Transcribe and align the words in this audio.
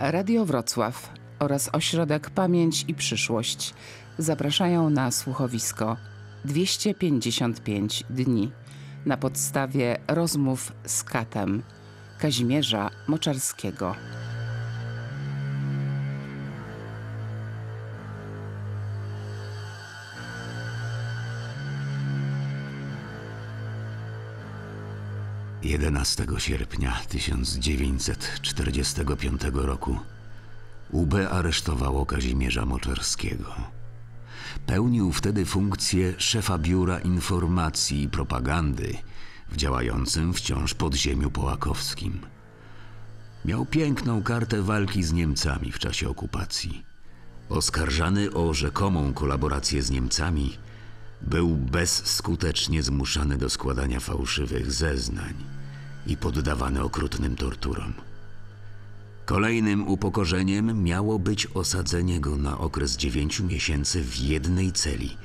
Radio 0.00 0.44
Wrocław 0.44 1.12
oraz 1.38 1.70
ośrodek 1.72 2.30
Pamięć 2.30 2.84
i 2.88 2.94
Przyszłość 2.94 3.74
zapraszają 4.18 4.90
na 4.90 5.10
słuchowisko 5.10 5.96
255 6.44 8.04
dni 8.10 8.52
na 9.06 9.16
podstawie 9.16 9.96
rozmów 10.08 10.72
z 10.84 11.04
katem 11.04 11.62
Kazimierza 12.18 12.90
Moczarskiego. 13.08 13.94
Jedenastego 25.62 26.38
sierpnia 26.38 27.00
1945 27.08 29.42
roku 29.52 29.98
UB 30.90 31.14
aresztowało 31.30 32.06
Kazimierza 32.06 32.66
Moczarskiego. 32.66 33.54
Pełnił 34.66 35.12
wtedy 35.12 35.44
funkcję 35.44 36.14
szefa 36.18 36.58
Biura 36.58 36.98
Informacji 36.98 38.02
i 38.02 38.08
Propagandy 38.08 38.96
w 39.48 39.56
działającym 39.56 40.34
wciąż 40.34 40.74
podziemiu 40.74 41.30
połakowskim. 41.30 42.20
Miał 43.44 43.66
piękną 43.66 44.22
kartę 44.22 44.62
walki 44.62 45.02
z 45.02 45.12
Niemcami 45.12 45.72
w 45.72 45.78
czasie 45.78 46.08
okupacji. 46.08 46.84
Oskarżany 47.48 48.32
o 48.32 48.54
rzekomą 48.54 49.12
kolaborację 49.12 49.82
z 49.82 49.90
Niemcami, 49.90 50.58
był 51.22 51.56
bezskutecznie 51.56 52.82
zmuszany 52.82 53.38
do 53.38 53.50
składania 53.50 54.00
fałszywych 54.00 54.72
zeznań 54.72 55.59
i 56.06 56.16
poddawany 56.16 56.82
okrutnym 56.82 57.36
torturom. 57.36 57.92
Kolejnym 59.26 59.88
upokorzeniem 59.88 60.82
miało 60.82 61.18
być 61.18 61.46
osadzenie 61.46 62.20
go 62.20 62.36
na 62.36 62.58
okres 62.58 62.96
dziewięciu 62.96 63.44
miesięcy 63.44 64.02
w 64.02 64.16
jednej 64.16 64.72
celi 64.72 65.16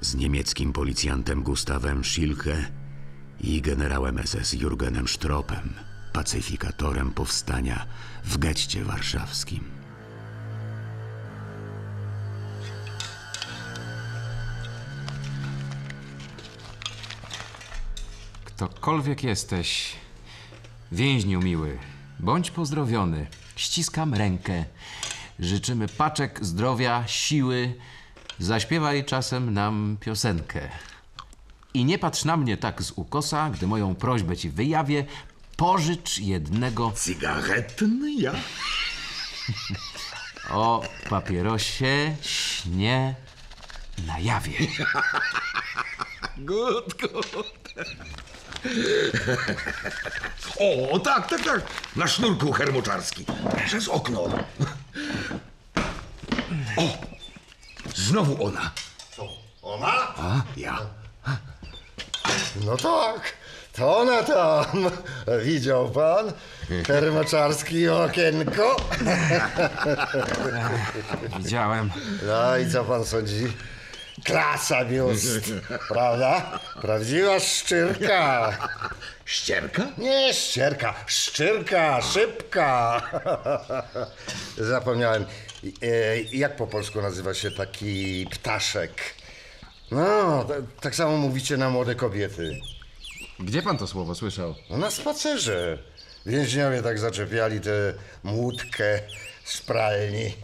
z 0.00 0.14
niemieckim 0.14 0.72
policjantem 0.72 1.42
Gustawem 1.42 2.04
Schilke 2.04 2.64
i 3.40 3.62
generałem 3.62 4.18
SS 4.26 4.52
Jurgenem 4.52 5.08
Stropem, 5.08 5.74
pacyfikatorem 6.12 7.10
powstania 7.10 7.86
w 8.24 8.38
getcie 8.38 8.84
warszawskim. 8.84 9.64
Ktokolwiek 18.44 19.24
jesteś, 19.24 19.96
więźniu 20.92 21.40
miły, 21.40 21.78
bądź 22.20 22.50
pozdrowiony. 22.50 23.26
Ściskam 23.56 24.14
rękę. 24.14 24.64
Życzymy 25.38 25.88
paczek, 25.88 26.38
zdrowia, 26.42 27.04
siły. 27.06 27.74
Zaśpiewaj 28.38 29.04
czasem 29.04 29.54
nam 29.54 29.96
piosenkę. 30.00 30.68
I 31.74 31.84
nie 31.84 31.98
patrz 31.98 32.24
na 32.24 32.36
mnie 32.36 32.56
tak 32.56 32.82
z 32.82 32.92
ukosa, 32.96 33.50
gdy 33.50 33.66
moją 33.66 33.94
prośbę 33.94 34.36
ci 34.36 34.50
wyjawię. 34.50 35.04
Pożycz 35.56 36.18
jednego 36.18 36.92
Zigaretten, 36.96 38.14
ja? 38.18 38.32
o 40.50 40.82
papierosie 41.10 42.16
śnie 42.22 43.14
na 44.06 44.18
jawie. 44.18 44.58
Gut, 46.38 47.00
gut. 47.00 47.74
O, 50.92 50.98
tak, 50.98 51.28
tak, 51.28 51.44
tak. 51.44 51.60
Na 51.96 52.06
sznurku 52.06 52.52
hermoczarski. 52.52 53.24
Przez 53.66 53.88
okno. 53.88 54.20
O! 56.76 56.82
Znowu 57.94 58.44
ona. 58.46 58.70
Ona? 59.62 59.92
A, 60.16 60.42
ja. 60.56 60.78
No 62.64 62.76
tak, 62.76 63.32
to 63.72 63.98
ona 63.98 64.22
tam. 64.22 64.90
Widział 65.42 65.90
pan? 65.90 66.32
Hermoczarski 66.86 67.88
okienko. 67.88 68.76
Widziałem. 71.38 71.90
No 72.26 72.56
i 72.56 72.70
co 72.70 72.84
pan 72.84 73.04
sądzi? 73.04 73.52
Klasa 74.24 74.84
biust, 74.84 75.52
prawda? 75.88 76.60
Prawdziwa 76.80 77.40
szczyrka. 77.40 78.52
Ścierka? 79.24 79.86
Nie 79.98 80.34
ścierka, 80.34 80.94
szczyrka, 81.06 82.00
szybka. 82.02 83.02
Zapomniałem. 84.58 85.24
E, 85.82 86.20
Jak 86.32 86.56
po 86.56 86.66
polsku 86.66 87.02
nazywa 87.02 87.34
się 87.34 87.50
taki 87.50 88.26
ptaszek? 88.30 88.92
No, 89.90 90.44
t- 90.44 90.62
tak 90.80 90.94
samo 90.94 91.16
mówicie 91.16 91.56
na 91.56 91.70
młode 91.70 91.94
kobiety. 91.94 92.60
Gdzie 93.40 93.62
pan 93.62 93.78
to 93.78 93.86
słowo 93.86 94.14
słyszał? 94.14 94.54
No 94.70 94.76
na 94.76 94.90
spacerze. 94.90 95.78
Więźniowie 96.26 96.82
tak 96.82 96.98
zaczepiali 96.98 97.60
tę 97.60 97.94
młódkę 98.24 99.00
z 99.44 99.60
pralni. 99.60 100.34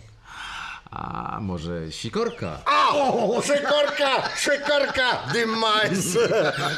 A 0.94 1.38
może 1.41 1.93
sikorka? 1.93 2.59
O, 2.66 3.43
szykorka, 3.43 4.28
szykorka, 4.37 5.22
dymajs. 5.32 6.19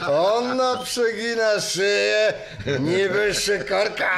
Ona 0.09 0.77
przegina 0.77 1.61
szyję, 1.61 2.33
niby 2.81 3.35
szykorka. 3.35 4.11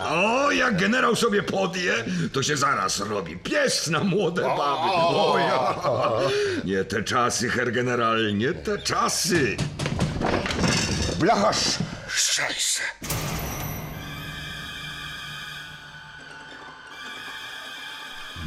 O, 0.00 0.50
jak 0.50 0.76
generał 0.76 1.16
sobie 1.16 1.42
podje, 1.42 1.92
to 2.32 2.42
się 2.42 2.56
zaraz 2.56 3.00
robi 3.00 3.36
pies 3.36 3.86
na 3.86 4.04
młode 4.04 4.42
baby. 4.42 4.90
O, 4.92 5.38
ja. 5.38 5.74
Nie 6.64 6.84
te 6.84 7.02
czasy, 7.02 7.48
herr 7.50 7.72
general, 7.72 8.34
nie 8.34 8.52
te 8.52 8.78
czasy. 8.78 9.56
Blacharz, 11.18 11.58
szczęście. 12.08 12.82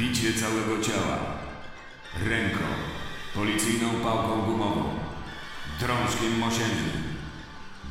Bicie 0.04 0.34
całego 0.34 0.84
ciała. 0.84 1.18
Ręką. 2.26 2.64
Policyjną 3.36 3.90
pałką 3.90 4.42
gumową. 4.42 5.00
Drążkiem 5.80 6.40
mosiężnym. 6.40 7.04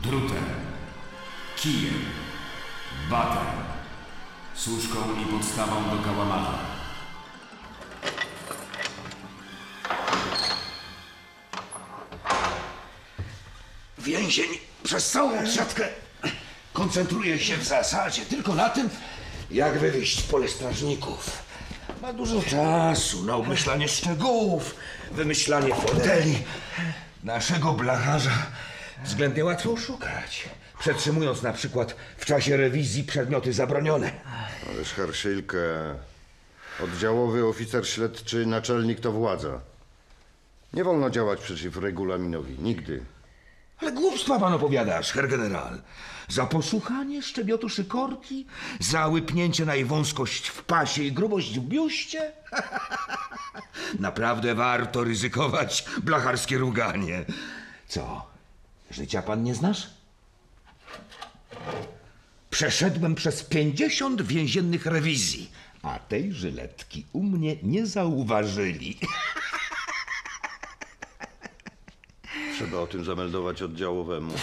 Drutem. 0.03 0.45
Kijem. 1.57 2.05
Batem. 3.11 3.47
Suszką 4.55 4.99
i 5.23 5.27
podstawą 5.27 5.97
do 5.97 6.03
kałamarza. 6.03 6.59
Więzień 13.99 14.49
przez 14.83 15.11
całą 15.11 15.47
siatkę 15.47 15.89
koncentruje 16.73 17.39
się 17.39 17.57
w 17.57 17.65
zasadzie 17.65 18.23
tylko 18.27 18.55
na 18.55 18.69
tym, 18.69 18.91
jak 19.51 19.79
wywieźć 19.79 20.23
pole 20.23 20.49
strażników. 20.49 21.52
Ma 22.03 22.13
dużo 22.13 22.43
czasu 22.43 23.25
na 23.25 23.37
obmyślanie 23.37 23.89
szczegółów, 23.89 24.75
wymyślanie 25.13 25.75
foteli. 25.75 26.39
Naszego 27.25 27.73
blacharza 27.73 28.47
względnie 29.05 29.45
łatwo 29.45 29.73
oszukać. 29.73 30.49
Przetrzymując 30.79 31.43
na 31.43 31.53
przykład 31.53 31.97
w 32.17 32.25
czasie 32.25 32.57
rewizji 32.57 33.05
przedmioty 33.05 33.53
zabronione. 33.53 34.13
Ależ 34.71 34.93
Herszylkę, 34.93 35.59
oddziałowy 36.85 37.47
oficer 37.47 37.89
śledczy, 37.89 38.47
naczelnik 38.47 39.01
to 39.01 39.13
władza. 39.13 39.61
Nie 40.73 40.85
wolno 40.85 41.11
działać 41.11 41.41
przeciw 41.41 41.77
regulaminowi, 41.77 42.59
nigdy. 42.59 43.03
Ale 43.83 43.93
głupstwa 43.93 44.39
pan 44.41 44.53
opowiadasz, 44.53 45.13
herr 45.13 45.29
general. 45.29 45.81
Za 46.29 46.47
posłuchanie 46.47 47.23
szczebiotu 47.23 47.69
szykorki? 47.69 48.47
Za 48.81 49.07
łypnięcie 49.07 49.65
na 49.65 49.75
jej 49.75 49.85
wąskość 49.85 50.49
w 50.49 50.63
pasie 50.63 51.03
i 51.03 51.13
grubość 51.13 51.59
w 51.59 51.63
biuście? 51.63 52.33
Naprawdę 53.99 54.55
warto 54.55 55.05
ryzykować 55.05 55.85
blacharskie 56.03 56.59
ruganie. 56.59 57.25
Co, 57.89 58.27
życia 58.91 59.23
pan 59.23 59.43
nie 59.43 59.55
znasz? 59.55 59.91
Przeszedłem 62.51 63.15
przez 63.15 63.45
pięćdziesiąt 63.45 64.23
więziennych 64.23 64.87
rewizji, 64.87 65.51
a 65.83 65.99
tej 65.99 66.33
żyletki 66.33 67.07
u 67.13 67.23
mnie 67.23 67.57
nie 67.63 67.87
zauważyli. 67.87 68.99
Trzeba 72.63 72.79
o 72.79 72.87
tym 72.87 73.05
zameldować 73.05 73.63
oddziałowemu. 73.63 74.35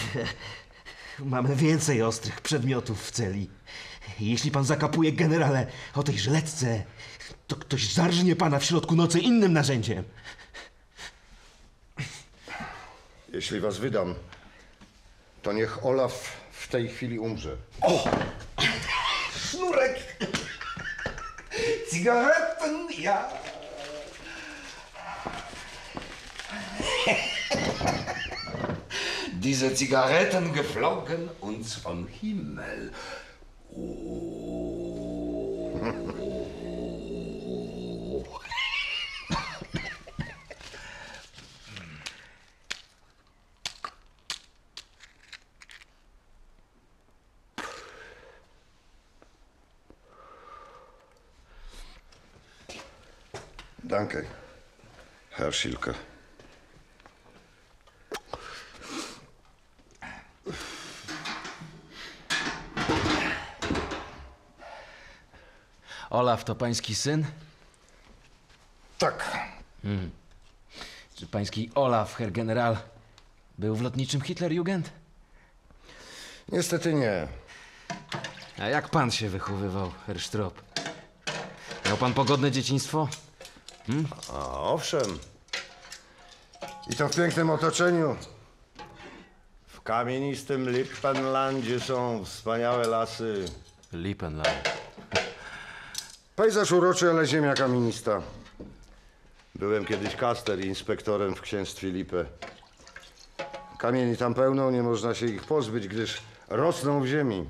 Mamy 1.18 1.56
więcej 1.56 2.02
ostrych 2.02 2.40
przedmiotów 2.40 3.06
w 3.06 3.10
celi. 3.10 3.50
Jeśli 4.20 4.50
pan 4.50 4.64
zakapuje 4.64 5.12
generale 5.12 5.66
o 5.94 6.02
tej 6.02 6.18
żyletce, 6.18 6.84
to 7.46 7.56
ktoś 7.56 7.92
zarżnie 7.92 8.36
pana 8.36 8.58
w 8.58 8.64
środku 8.64 8.96
nocy 8.96 9.20
innym 9.20 9.52
narzędziem. 9.52 10.04
Jeśli 13.32 13.60
was 13.60 13.78
wydam, 13.78 14.14
to 15.42 15.52
niech 15.52 15.86
Olaf 15.86 16.32
w 16.52 16.68
tej 16.68 16.88
chwili 16.88 17.18
umrze. 17.18 17.56
Sznurek 19.36 19.98
Zigaretten, 21.92 22.88
ja. 22.98 23.39
Diese 29.42 29.72
Zigaretten 29.74 30.52
geflogen 30.52 31.30
uns 31.40 31.74
vom 31.74 32.06
Himmel. 32.06 32.92
Danke, 53.82 54.26
Herr 55.30 55.50
Schilke. 55.50 55.94
Olaf 66.10 66.44
to 66.44 66.54
pański 66.54 66.94
syn? 66.94 67.24
Tak. 68.98 69.38
Czy 71.14 71.26
pański 71.26 71.70
Olaf, 71.74 72.14
Herr 72.14 72.32
General, 72.32 72.76
był 73.58 73.76
w 73.76 73.82
lotniczym 73.82 74.20
Hitlerjugend? 74.20 74.90
Niestety 76.52 76.94
nie. 76.94 77.28
A 78.58 78.66
jak 78.66 78.88
pan 78.88 79.10
się 79.10 79.28
wychowywał, 79.28 79.92
Herr 80.06 80.20
Strop? 80.20 80.62
Miał 81.86 81.96
pan 81.96 82.14
pogodne 82.14 82.50
dzieciństwo? 82.50 83.08
A 84.32 84.60
owszem. 84.60 85.18
I 86.90 86.94
to 86.96 87.08
w 87.08 87.16
pięknym 87.16 87.50
otoczeniu. 87.50 88.16
W 89.66 89.80
kamienistym 89.82 90.70
Lippenlandzie 90.70 91.80
są 91.80 92.24
wspaniałe 92.24 92.86
lasy. 92.86 93.44
Lippenland. 93.92 94.69
Pejzaż 96.40 96.72
uroczy, 96.72 97.10
ale 97.10 97.26
ziemia 97.26 97.54
kamienista. 97.54 98.22
Byłem 99.54 99.84
kiedyś 99.84 100.16
kaster 100.16 100.60
i 100.60 100.66
inspektorem 100.66 101.34
w 101.34 101.40
księstwie 101.40 101.90
Lippe. 101.90 102.24
Kamieni 103.78 104.16
tam 104.16 104.34
pełno, 104.34 104.70
nie 104.70 104.82
można 104.82 105.14
się 105.14 105.26
ich 105.26 105.44
pozbyć, 105.44 105.88
gdyż 105.88 106.22
rosną 106.48 107.00
w 107.02 107.06
ziemi. 107.06 107.48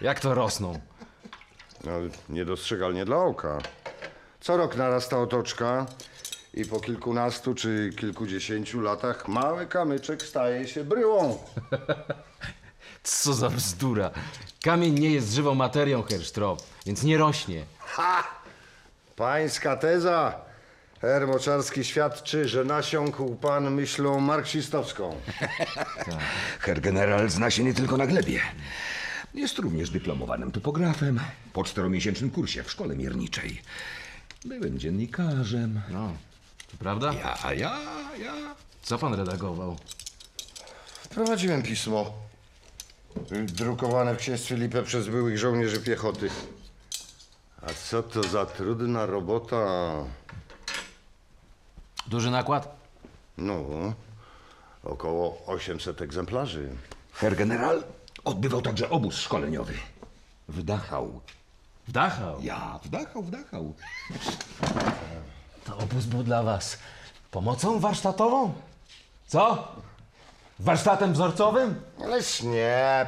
Jak 0.00 0.20
to 0.20 0.34
rosną? 0.34 0.78
No, 1.84 1.90
niedostrzegalnie 2.28 3.04
dla 3.04 3.16
oka. 3.16 3.58
Co 4.40 4.56
rok 4.56 4.76
narasta 4.76 5.18
otoczka 5.18 5.86
i 6.54 6.64
po 6.64 6.80
kilkunastu 6.80 7.54
czy 7.54 7.90
kilkudziesięciu 7.98 8.80
latach 8.80 9.28
mały 9.28 9.66
kamyczek 9.66 10.22
staje 10.22 10.68
się 10.68 10.84
bryłą. 10.84 11.38
Co 13.02 13.32
za 13.32 13.50
bzdura. 13.50 14.10
Kamień 14.62 14.98
nie 14.98 15.10
jest 15.10 15.32
żywą 15.32 15.54
materią, 15.54 16.02
Herr 16.02 16.24
Strop, 16.24 16.62
więc 16.86 17.02
nie 17.02 17.18
rośnie. 17.18 17.64
Ha! 17.78 18.24
Pańska 19.16 19.76
teza, 19.76 20.40
Herr 21.00 21.26
Moczarski, 21.26 21.84
świadczy, 21.84 22.48
że 22.48 22.64
nasiąkł 22.64 23.34
pan 23.34 23.70
myślą 23.74 24.20
marksistowską. 24.20 25.16
Herr 26.60 26.80
general 26.80 27.30
zna 27.30 27.50
się 27.50 27.64
nie 27.64 27.74
tylko 27.74 27.96
na 27.96 28.06
glebie. 28.06 28.40
Jest 29.34 29.58
również 29.58 29.90
dyplomowanym 29.90 30.52
topografem 30.52 31.20
po 31.52 31.64
czteromiesięcznym 31.64 32.30
kursie 32.30 32.62
w 32.62 32.70
szkole 32.70 32.96
mierniczej. 32.96 33.62
Byłem 34.44 34.78
dziennikarzem. 34.78 35.80
No, 35.90 36.12
to 36.70 36.76
prawda? 36.78 37.12
Ja, 37.12 37.54
ja, 37.54 37.78
ja. 38.18 38.54
Co 38.82 38.98
pan 38.98 39.14
redagował? 39.14 39.76
Wprowadziłem 41.02 41.62
pismo. 41.62 42.12
Drukowane 43.42 44.14
w 44.14 44.18
księstwie 44.18 44.56
Lippe 44.56 44.82
przez 44.82 45.08
byłych 45.08 45.38
żołnierzy 45.38 45.80
piechoty. 45.80 46.30
A 47.62 47.74
co 47.74 48.02
to 48.02 48.22
za 48.22 48.46
trudna 48.46 49.06
robota? 49.06 49.56
Duży 52.06 52.30
nakład? 52.30 52.76
No, 53.38 53.64
około 54.84 55.42
800 55.46 56.02
egzemplarzy. 56.02 56.68
Herr 57.12 57.36
general 57.36 57.84
odbywał 58.24 58.62
także 58.62 58.90
obóz 58.90 59.14
szkoleniowy. 59.14 59.74
W 60.48 60.62
Dachau. 60.62 61.20
W 61.88 61.92
Dachau. 61.92 62.40
Ja, 62.40 62.80
w 62.84 62.88
Dachau, 62.88 63.22
w 63.22 63.30
Dachau. 63.30 63.74
To 65.64 65.78
obóz 65.78 66.04
był 66.04 66.22
dla 66.22 66.42
was 66.42 66.78
pomocą 67.30 67.80
warsztatową? 67.80 68.52
Co? 69.26 69.68
Warsztatem 70.58 71.12
wzorcowym? 71.12 71.80
Ależ 72.04 72.42
nie. 72.42 73.06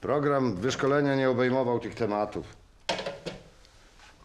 Program 0.00 0.54
wyszkolenia 0.56 1.16
nie 1.16 1.30
obejmował 1.30 1.80
tych 1.80 1.94
tematów. 1.94 2.61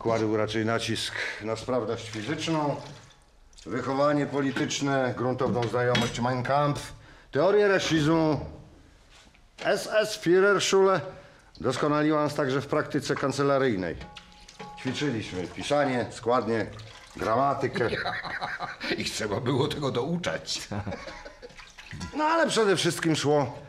Kładł 0.07 0.37
raczej 0.37 0.65
nacisk 0.65 1.13
na 1.41 1.55
sprawność 1.55 2.09
fizyczną, 2.09 2.75
wychowanie 3.65 4.25
polityczne, 4.25 5.13
gruntowną 5.17 5.63
znajomość 5.63 6.19
Mein 6.19 6.43
Kampf, 6.43 6.93
teorię 7.31 7.67
rasizmu, 7.67 8.45
SS 9.77 10.19
Führerschule 10.19 10.99
doskonaliła 11.61 12.23
nas 12.23 12.35
także 12.35 12.61
w 12.61 12.67
praktyce 12.67 13.15
kancelaryjnej. 13.15 13.95
Ćwiczyliśmy 14.79 15.47
pisanie, 15.47 16.05
składnie, 16.11 16.65
gramatykę. 17.15 17.89
Ich 18.97 19.11
trzeba 19.11 19.39
było 19.39 19.67
tego 19.67 19.91
douczać. 19.91 20.67
No 22.17 22.23
ale 22.23 22.47
przede 22.47 22.75
wszystkim 22.75 23.15
szło 23.15 23.59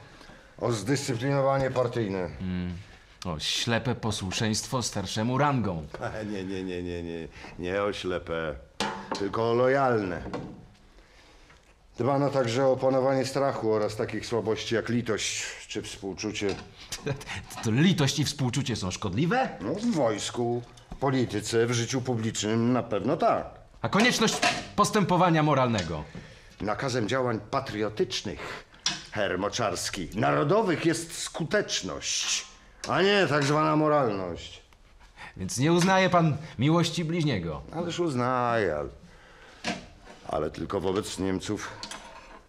o 0.59 0.73
zdyscyplinowanie 0.73 1.71
partyjne. 1.71 2.31
O, 3.25 3.39
ślepe 3.39 3.95
posłuszeństwo 3.95 4.83
starszemu 4.83 5.39
rangą. 5.39 5.87
Nie, 6.33 6.45
nie, 6.45 6.65
nie, 6.65 6.83
nie, 6.83 7.03
nie. 7.03 7.29
Nie 7.59 7.83
o 7.83 7.93
ślepe, 7.93 8.55
tylko 9.19 9.51
o 9.51 9.55
lojalne. 9.55 10.23
Dbano 11.99 12.31
także 12.31 12.67
o 12.67 12.73
opanowanie 12.73 13.25
strachu 13.27 13.73
oraz 13.73 13.97
takich 13.97 14.27
słabości 14.27 14.75
jak 14.75 14.89
litość 14.89 15.45
czy 15.69 15.83
współczucie. 15.83 16.55
To 17.65 17.71
litość 17.71 18.19
i 18.19 18.25
współczucie 18.25 18.77
są 18.77 18.91
szkodliwe? 18.91 19.49
No, 19.61 19.75
w 19.75 19.95
wojsku, 19.95 20.63
w 20.93 20.97
polityce, 20.97 21.67
w 21.67 21.73
życiu 21.73 22.01
publicznym 22.01 22.73
na 22.73 22.83
pewno 22.83 23.17
tak. 23.17 23.47
A 23.83 23.89
konieczność 23.89 24.35
postępowania 24.77 25.43
moralnego? 25.43 26.05
Nakazem 26.61 27.09
działań 27.09 27.41
patriotycznych, 27.51 28.65
Herr 29.13 29.39
Moczarski, 29.39 30.09
narodowych 30.15 30.87
jest 30.87 31.19
skuteczność, 31.19 32.47
a 32.89 33.03
nie 33.03 33.27
tak 33.29 33.45
zwana 33.45 33.77
moralność. 33.77 34.63
Więc 35.37 35.59
nie 35.59 35.73
uznaje 35.73 36.11
pan 36.11 36.37
miłości 36.59 37.05
bliźniego. 37.05 37.63
Ależ 37.77 38.01
uznaję, 38.01 38.77
ale, 38.77 38.89
ale 40.29 40.51
tylko 40.51 40.81
wobec 40.81 41.19
Niemców, 41.19 41.71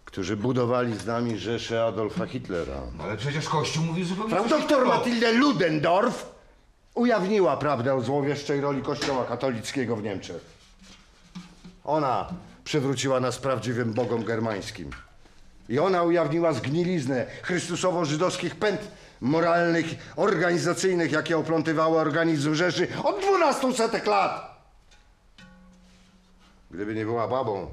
którzy 0.04 0.36
budowali 0.36 0.96
z 0.96 1.06
nami 1.06 1.38
Rzeszę 1.38 1.84
Adolfa 1.84 2.26
Hitlera. 2.26 2.80
Ale 2.98 3.16
przecież 3.16 3.48
Kościół 3.48 3.84
mówi 3.84 4.04
zupełnie 4.04 4.30
Frau 4.30 4.48
doktor. 4.48 4.86
Matilde 4.86 5.32
Ludendorff 5.32 6.32
ujawniła 6.94 7.56
prawdę 7.56 7.94
o 7.94 8.00
złowieszczej 8.00 8.60
roli 8.60 8.82
Kościoła 8.82 9.24
katolickiego 9.24 9.96
w 9.96 10.02
Niemczech. 10.02 10.42
Ona 11.84 12.28
przywróciła 12.64 13.20
nas 13.20 13.38
prawdziwym 13.38 13.92
bogom 13.92 14.24
germańskim. 14.24 14.90
I 15.70 15.78
ona 15.78 16.02
ujawniła 16.02 16.52
zgniliznę 16.52 17.26
chrystusowo-żydowskich 17.42 18.54
pęd 18.54 18.80
moralnych, 19.20 19.86
organizacyjnych, 20.16 21.12
jakie 21.12 21.38
oplątywały 21.38 21.98
organizm 21.98 22.54
Rzeszy 22.54 22.88
od 23.04 23.20
12 23.20 23.72
setek 23.72 24.06
lat. 24.06 24.60
Gdyby 26.70 26.94
nie 26.94 27.04
była 27.04 27.28
babą, 27.28 27.70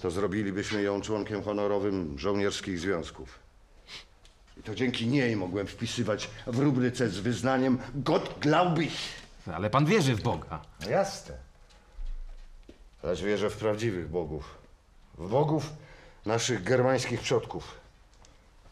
to 0.00 0.10
zrobilibyśmy 0.10 0.82
ją 0.82 1.00
członkiem 1.00 1.42
honorowym 1.42 2.18
żołnierskich 2.18 2.78
związków. 2.78 3.38
I 4.56 4.62
to 4.62 4.74
dzięki 4.74 5.06
niej 5.06 5.36
mogłem 5.36 5.66
wpisywać 5.66 6.30
w 6.46 6.58
rubryce 6.58 7.08
z 7.08 7.18
wyznaniem 7.18 7.78
Gott 7.94 8.38
glaub 8.40 8.78
ich. 8.78 8.98
Ale 9.54 9.70
pan 9.70 9.86
wierzy 9.86 10.14
w 10.14 10.22
Boga. 10.22 10.60
No 10.84 10.90
jasne. 10.90 11.34
Lecz 13.02 13.20
wierzę 13.20 13.50
w 13.50 13.56
prawdziwych 13.56 14.08
bogów. 14.08 14.58
W 15.18 15.28
bogów 15.28 15.72
naszych 16.28 16.62
germańskich 16.62 17.20
przodków. 17.20 17.74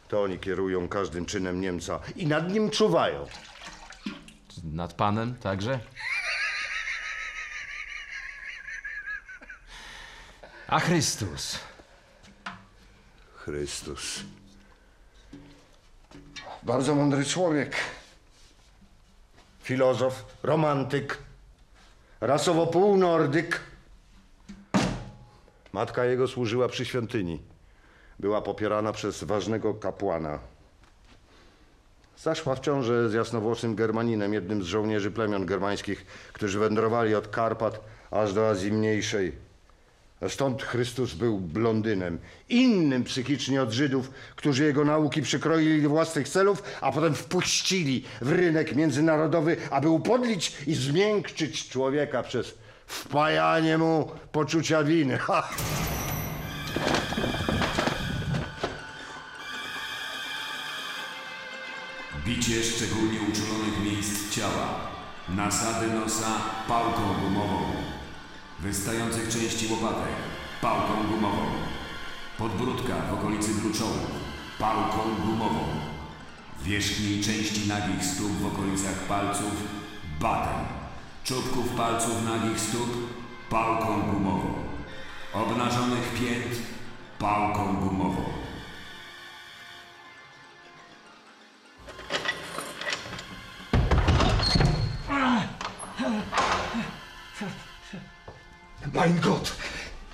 To 0.08 0.22
oni 0.22 0.38
kierują 0.38 0.88
każdym 0.88 1.26
czynem 1.26 1.60
Niemca 1.60 2.00
i 2.16 2.26
nad 2.26 2.52
nim 2.52 2.70
czuwają. 2.70 3.26
Nad 4.64 4.92
panem 4.92 5.34
także? 5.34 5.80
A 10.68 10.80
Chrystus? 10.80 11.58
Chrystus. 13.34 14.20
Bardzo 16.62 16.94
mądry 16.94 17.24
człowiek. 17.24 17.76
filozof, 19.62 20.24
romantyk, 20.42 21.18
rasowo 22.20 22.66
półnordyk. 22.66 23.60
Matka 25.76 26.04
jego 26.04 26.28
służyła 26.28 26.68
przy 26.68 26.84
świątyni. 26.84 27.40
Była 28.18 28.42
popierana 28.42 28.92
przez 28.92 29.24
ważnego 29.24 29.74
kapłana. 29.74 30.38
Zaszła 32.18 32.54
w 32.54 32.60
ciążę 32.60 33.10
z 33.10 33.12
jasnowłosym 33.12 33.74
Germaninem, 33.74 34.34
jednym 34.34 34.62
z 34.62 34.66
żołnierzy 34.66 35.10
plemion 35.10 35.46
germańskich, 35.46 36.06
którzy 36.32 36.58
wędrowali 36.58 37.14
od 37.14 37.28
Karpat 37.28 37.80
aż 38.10 38.32
do 38.32 38.48
Azji 38.48 38.72
Mniejszej. 38.72 39.32
Stąd 40.28 40.62
Chrystus 40.62 41.14
był 41.14 41.40
blondynem, 41.40 42.18
innym 42.48 43.04
psychicznie 43.04 43.62
od 43.62 43.70
Żydów, 43.70 44.10
którzy 44.36 44.64
jego 44.64 44.84
nauki 44.84 45.22
przykroili 45.22 45.82
do 45.82 45.88
własnych 45.88 46.28
celów, 46.28 46.62
a 46.80 46.92
potem 46.92 47.14
wpuścili 47.14 48.04
w 48.20 48.32
rynek 48.32 48.76
międzynarodowy, 48.76 49.56
aby 49.70 49.88
upodlić 49.88 50.52
i 50.66 50.74
zmiękczyć 50.74 51.68
człowieka 51.68 52.22
przez 52.22 52.54
wpajanie 52.86 53.78
mu 53.78 54.10
poczucia 54.32 54.84
winy. 54.84 55.18
Ha! 55.26 55.48
Bicie 62.26 62.62
szczególnie 62.62 63.18
uczulonych 63.20 63.84
miejsc 63.84 64.30
ciała. 64.30 64.66
Nasady 65.28 65.86
nosa 65.86 66.26
pałką 66.68 67.02
gumową. 67.22 67.58
Wystających 68.60 69.28
części 69.28 69.66
łopatek 69.72 70.14
pałką 70.60 71.08
gumową. 71.10 71.46
Podbródka 72.38 72.94
w 73.10 73.14
okolicy 73.14 73.54
gruczołów 73.54 74.10
pałką 74.58 74.98
gumową. 75.26 75.64
Wierzchniej 76.62 77.20
części 77.20 77.68
nagich 77.68 78.04
stóp 78.04 78.32
w 78.32 78.46
okolicach 78.46 78.94
palców 78.94 79.52
batem. 80.20 80.75
Czubków 81.26 81.68
palców 81.76 82.24
nagich 82.24 82.60
stóp 82.60 82.90
pałką 83.50 84.02
gumową. 84.12 84.54
Obnażonych 85.32 86.14
pięt 86.14 86.62
pałką 87.18 87.76
gumową. 87.76 88.24
Mein 98.94 99.20
Gott! 99.20 99.56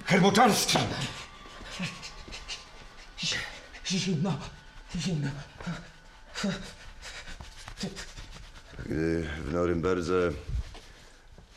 Herr 0.05 0.23
Moczarski! 0.23 0.79
Zimno, 3.87 4.39
zimno. 4.97 5.31
Gdy 8.87 9.29
w 9.45 9.53
Norymberdze 9.53 10.33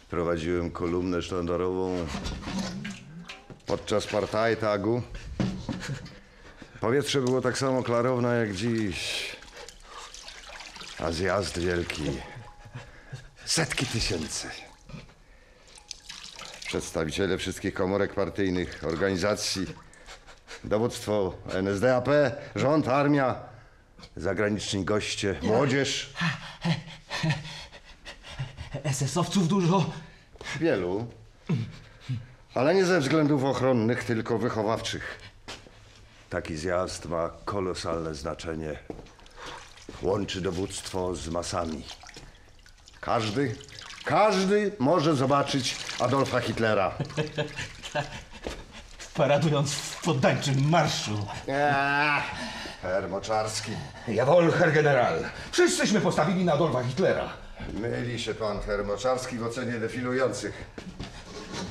prowadziłem 0.09 0.71
kolumnę 0.71 1.21
sztandarową 1.21 2.07
podczas 3.65 4.07
Partajtagu, 4.07 5.01
powietrze 6.81 7.21
było 7.21 7.41
tak 7.41 7.57
samo 7.57 7.83
klarowne 7.83 8.39
jak 8.39 8.53
dziś. 8.55 9.35
A 10.99 11.11
zjazd 11.11 11.59
wielki. 11.59 12.03
Setki 13.45 13.85
tysięcy. 13.85 14.47
Przedstawiciele 16.67 17.37
wszystkich 17.37 17.73
komórek 17.73 18.13
partyjnych, 18.13 18.83
organizacji, 18.87 19.65
dowództwo 20.63 21.35
NSDAP, 21.53 22.09
rząd, 22.55 22.87
armia, 22.87 23.35
zagraniczni 24.15 24.85
goście, 24.85 25.39
młodzież. 25.41 26.13
SS-owców 28.83 29.47
dużo. 29.47 29.85
Wielu, 30.59 31.07
ale 32.55 32.75
nie 32.75 32.85
ze 32.85 32.99
względów 32.99 33.43
ochronnych, 33.43 34.03
tylko 34.03 34.37
wychowawczych. 34.37 35.19
Taki 36.29 36.55
zjazd 36.57 37.05
ma 37.05 37.29
kolosalne 37.45 38.15
znaczenie. 38.15 38.79
Łączy 40.01 40.41
dowództwo 40.41 41.15
z 41.15 41.29
masami. 41.29 41.83
Każdy, 43.01 43.55
każdy 44.05 44.71
może 44.79 45.15
zobaczyć 45.15 45.75
Adolfa 45.99 46.39
Hitlera. 46.39 46.91
Paradując 49.15 49.73
w 49.73 50.01
poddańczym 50.03 50.69
marszu. 50.69 51.25
Eee, 51.47 52.21
Herr 52.81 53.09
Moczarski. 53.09 53.71
Jawohl, 54.07 54.51
Herr 54.51 54.73
General. 54.73 55.23
Wszyscyśmy 55.51 56.01
postawili 56.01 56.45
na 56.45 56.53
Adolfa 56.53 56.83
Hitlera. 56.83 57.29
Myli 57.73 58.19
się 58.19 58.33
pan, 58.33 58.59
Herr 58.59 58.85
Moczarski, 58.85 59.37
w 59.37 59.43
ocenie 59.43 59.71
defilujących. 59.71 60.65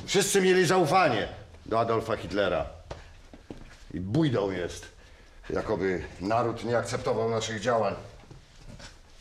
Wszyscy 0.05 0.41
mieli 0.41 0.65
zaufanie 0.65 1.27
do 1.65 1.79
Adolfa 1.79 2.17
Hitlera. 2.17 2.65
I 3.93 3.99
bójdą 3.99 4.51
jest, 4.51 4.85
jakoby 5.49 6.03
naród 6.21 6.63
nie 6.63 6.77
akceptował 6.77 7.29
naszych 7.29 7.61
działań. 7.61 7.95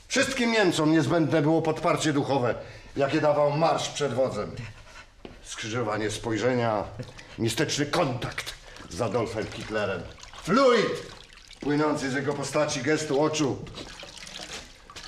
Wszystkim 0.08 0.52
Niemcom 0.52 0.92
niezbędne 0.92 1.42
było 1.42 1.62
podparcie 1.62 2.12
duchowe, 2.12 2.54
jakie 2.96 3.20
dawał 3.20 3.50
marsz 3.50 3.88
przed 3.88 4.14
wodzem. 4.14 4.50
Skrzyżowanie 5.42 6.10
spojrzenia, 6.10 6.84
mistyczny 7.38 7.86
kontakt 7.86 8.54
z 8.90 9.00
Adolfem 9.02 9.46
Hitlerem. 9.46 10.02
Fluid 10.42 11.14
płynący 11.60 12.10
z 12.10 12.14
jego 12.14 12.34
postaci, 12.34 12.82
gestu 12.82 13.22
oczu, 13.22 13.64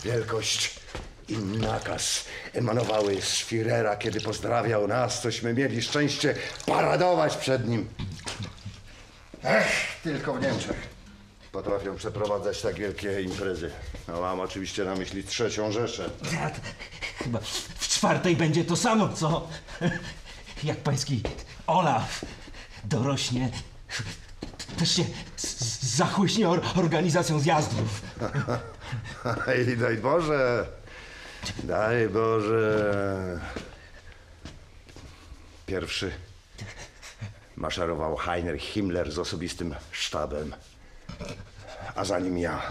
Wielkość 0.04 0.80
i 1.28 1.36
nakaz 1.38 2.24
emanowały 2.54 3.22
z 3.22 3.42
Führera, 3.44 3.98
kiedy 3.98 4.20
pozdrawiał 4.20 4.88
nas, 4.88 5.22
cośmy 5.22 5.54
mieli 5.54 5.82
szczęście 5.82 6.34
paradować 6.66 7.36
przed 7.36 7.68
nim. 7.68 7.88
Ech, 9.44 9.66
tylko 10.02 10.34
w 10.34 10.42
Niemczech 10.42 10.96
potrafią 11.52 11.96
przeprowadzać 11.96 12.62
tak 12.62 12.74
wielkie 12.74 13.22
imprezy. 13.22 13.70
No 14.08 14.20
mam 14.20 14.40
oczywiście 14.40 14.84
na 14.84 14.94
myśli 14.94 15.24
trzecią 15.24 15.72
Rzeszę. 15.72 16.10
Chyba 17.18 17.38
w 17.78 17.88
czwartej 17.88 18.36
będzie 18.36 18.64
to 18.64 18.76
samo, 18.76 19.08
co? 19.08 19.48
Jak 20.64 20.76
pański 20.76 21.22
Olaf 21.66 22.24
dorośnie, 22.84 23.50
też 24.78 24.96
się 24.96 25.04
zachłyśnie 25.80 26.48
or 26.48 26.62
organizacją 26.76 27.40
zjazdów. 27.40 28.02
I 29.72 29.76
daj 29.76 29.96
Boże, 29.96 30.66
daj 31.64 32.08
Boże. 32.08 33.40
Pierwszy 35.66 36.12
maszerował 37.56 38.16
Heinrich 38.16 38.62
Himmler 38.62 39.12
z 39.12 39.18
osobistym 39.18 39.74
sztabem, 39.92 40.54
a 41.94 42.04
za 42.04 42.18
nim 42.18 42.38
ja. 42.38 42.62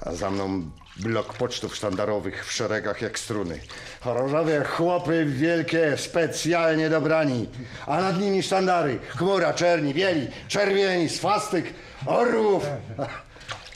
A 0.00 0.14
za 0.14 0.30
mną 0.30 0.70
blok 0.96 1.34
pocztów 1.34 1.76
sztandarowych 1.76 2.46
w 2.46 2.52
szeregach 2.52 3.02
jak 3.02 3.18
struny. 3.18 3.60
Chorążowie 4.00 4.64
chłopy 4.64 5.24
wielkie, 5.24 5.96
specjalnie 5.96 6.90
dobrani, 6.90 7.48
a 7.86 8.00
nad 8.00 8.20
nimi 8.20 8.42
sztandary. 8.42 8.98
Chmura, 9.08 9.54
czerni, 9.54 9.94
bieli, 9.94 10.28
czerwieni, 10.48 11.08
swastyk, 11.08 11.74
orłów. 12.06 12.64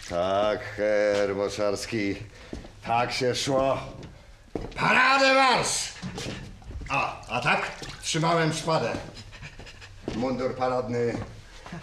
Tak, 0.09 0.61
herr 0.61 1.35
Moczarski, 1.35 2.17
tak 2.87 3.13
się 3.13 3.35
szło. 3.35 3.79
Parady 4.77 5.35
marsz! 5.35 5.93
A, 6.89 7.27
a 7.29 7.41
tak? 7.41 7.71
Trzymałem 8.03 8.53
szpadę. 8.53 8.93
Mundur 10.15 10.55
paradny, 10.57 11.15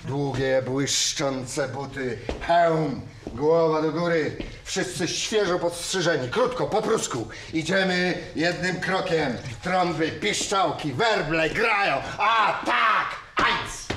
długie, 0.06 0.62
błyszczące 0.66 1.68
buty, 1.68 2.20
hełm, 2.42 3.02
głowa 3.28 3.82
do 3.82 3.92
góry. 3.92 4.38
Wszyscy 4.64 5.08
świeżo 5.08 5.60
podstrzyżeni, 5.60 6.30
krótko, 6.30 6.68
po 6.68 6.82
prusku. 6.82 7.28
Idziemy 7.54 8.18
jednym 8.36 8.80
krokiem. 8.80 9.38
Trąby, 9.62 10.12
piszczałki, 10.12 10.94
werble 10.94 11.50
grają. 11.50 11.96
A 12.18 12.62
tak! 12.66 13.08
Eins! 13.48 13.88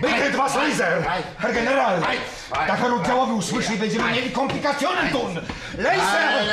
Bitte 0.00 0.24
etwas 0.24 0.54
leiser! 0.56 1.02
Herr 1.38 1.52
General! 1.52 2.00
Dachar 2.66 2.92
oddziałowy 2.92 3.32
usłyszy 3.34 3.74
i 3.74 3.76
będziemy 3.76 4.12
mieli 4.12 4.30
komplikacjonen 4.30 5.08
tun! 5.08 5.40
Leiser! 5.78 6.44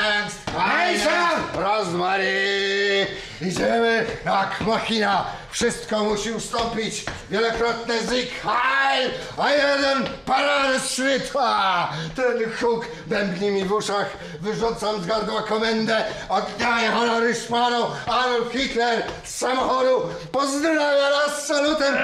Leiser! 0.68 1.30
Rozmary! 1.54 3.08
Idziemy 3.42 4.06
jak 4.26 4.62
machina. 4.62 5.26
Wszystko 5.52 6.04
musi 6.04 6.32
ustąpić. 6.32 7.06
Wielokrotny 7.30 8.04
zyk. 8.04 8.30
Heil! 8.44 9.12
A 9.38 9.50
jeden 9.50 10.10
paradeschritt. 10.26 11.32
A! 11.40 11.90
Ten 12.16 12.52
huk 12.62 12.86
bębni 13.08 13.52
mi 13.52 13.66
w 13.66 13.72
uszach. 13.72 14.18
Wyrzucam 14.42 15.04
z 15.04 15.06
gardła 15.06 15.42
komendę. 15.42 16.06
Oddaję 16.30 16.92
honory 16.92 17.36
szpanom. 17.36 17.92
Adolf 18.08 18.52
Hitler 18.52 19.04
z 19.24 19.36
samochodu 19.36 20.10
pozdrawia 20.32 21.10
nas 21.10 21.48
salutem. 21.48 21.96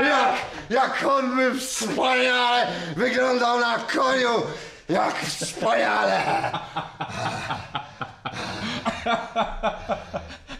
Jak, 0.00 0.34
jak 0.70 1.04
on 1.08 1.36
by 1.36 1.60
wspaniale 1.60 2.66
wyglądał 2.96 3.60
na 3.60 3.78
koniu. 3.78 4.42
Jak 4.88 5.14
wspaniale! 5.18 6.22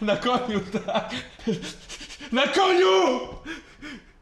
Na 0.01 0.17
koniu, 0.17 0.59
tak. 0.85 1.09
Na 2.31 2.47
koniu! 2.47 3.19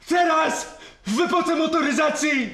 Teraz! 0.08 0.66
W 1.08 1.20
epoce 1.20 1.56
motoryzacji! 1.56 2.54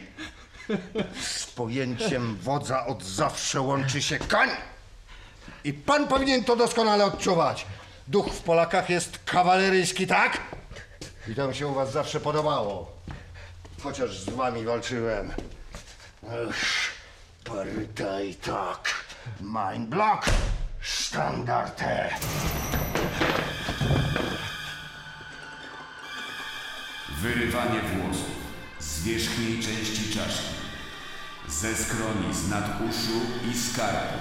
Z 1.21 1.45
pojęciem 1.45 2.38
wodza 2.38 2.85
od 2.85 3.03
zawsze 3.03 3.61
łączy 3.61 4.01
się 4.01 4.19
koń. 4.19 4.49
I 5.63 5.73
pan 5.73 6.07
powinien 6.07 6.43
to 6.43 6.55
doskonale 6.55 7.05
odczuwać. 7.05 7.65
Duch 8.07 8.27
w 8.33 8.41
Polakach 8.41 8.89
jest 8.89 9.19
kawaleryjski, 9.25 10.07
tak? 10.07 10.38
I 11.27 11.35
to 11.35 11.47
mi 11.47 11.55
się 11.55 11.67
u 11.67 11.73
was 11.73 11.91
zawsze 11.91 12.19
podobało. 12.19 12.91
Chociaż 13.83 14.17
z 14.17 14.29
wami 14.29 14.63
walczyłem. 14.65 15.31
Ech, 16.23 16.91
Partaj 17.43 18.35
tak. 18.35 18.89
Mein 19.41 19.88
Block. 19.88 20.25
Standarte. 21.09 22.09
Wyrywanie 27.21 27.81
włosów 27.81 28.35
z 28.79 29.03
wierzchniej 29.03 29.59
części 29.59 30.13
czaszki, 30.13 30.55
ze 31.47 31.75
skroni, 31.75 32.33
z 32.33 32.49
naduszu 32.49 33.19
i 33.51 33.57
z 33.57 33.77
karku, 33.77 34.19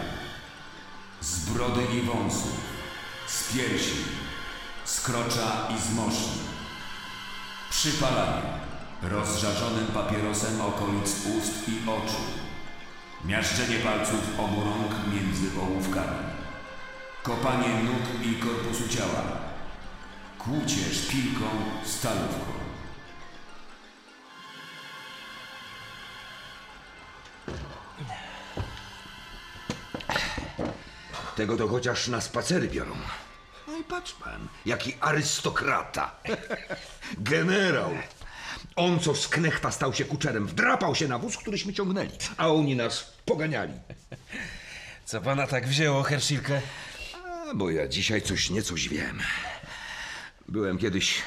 z 1.21 1.51
brody 1.51 1.83
i 1.95 2.01
wąsów, 2.01 2.61
z 3.27 3.53
piersi, 3.53 4.05
z 4.85 5.01
krocza 5.01 5.69
i 5.77 5.81
z 5.81 5.95
moszni. 5.95 6.43
Przypalanie 7.71 8.43
rozżarzonym 9.03 9.87
papierosem 9.87 10.61
okolic 10.61 11.27
ust 11.39 11.69
i 11.69 11.91
oczu. 11.91 12.23
Miażdżenie 13.25 13.79
palców 13.79 14.41
obu 14.41 14.61
rąk 14.61 14.95
między 15.15 15.61
ołówkami. 15.61 16.28
Kopanie 17.29 17.69
nóg 17.69 18.27
i 18.27 18.35
korpusu 18.35 18.89
ciała. 18.89 19.23
Kłucie 20.39 20.95
szpilką, 20.95 21.45
stalówką. 21.85 22.53
Tego 31.37 31.57
to 31.57 31.69
chociaż 31.69 32.09
na 32.09 32.21
spacery 32.21 32.69
biorą. 32.69 32.97
No 33.67 33.77
i 33.77 33.85
patrz 33.85 34.13
pan, 34.13 34.49
jaki 34.67 34.95
arystokrata. 35.01 36.15
Generał. 37.19 37.91
On, 38.77 39.01
co 39.01 39.15
z 39.15 39.29
knechta 39.29 39.71
stał 39.71 39.95
się 39.95 40.05
kuczerem, 40.05 40.47
wdrapał 40.47 40.95
się 40.95 41.09
na 41.09 41.19
wóz, 41.19 41.37
któryśmy 41.37 41.73
ciągnęli, 41.73 42.11
a 42.37 42.49
oni 42.49 42.77
nas 42.77 43.13
poganiali. 43.25 43.73
Co 45.05 45.21
pana 45.21 45.47
tak 45.47 45.69
wzięło, 45.69 46.03
Herszilkę? 46.03 46.61
A, 47.51 47.55
bo 47.55 47.71
ja 47.71 47.89
dzisiaj 47.89 48.23
coś 48.23 48.51
niecoś 48.51 48.89
wiem. 48.89 49.21
Byłem 50.49 50.79
kiedyś 50.79 51.23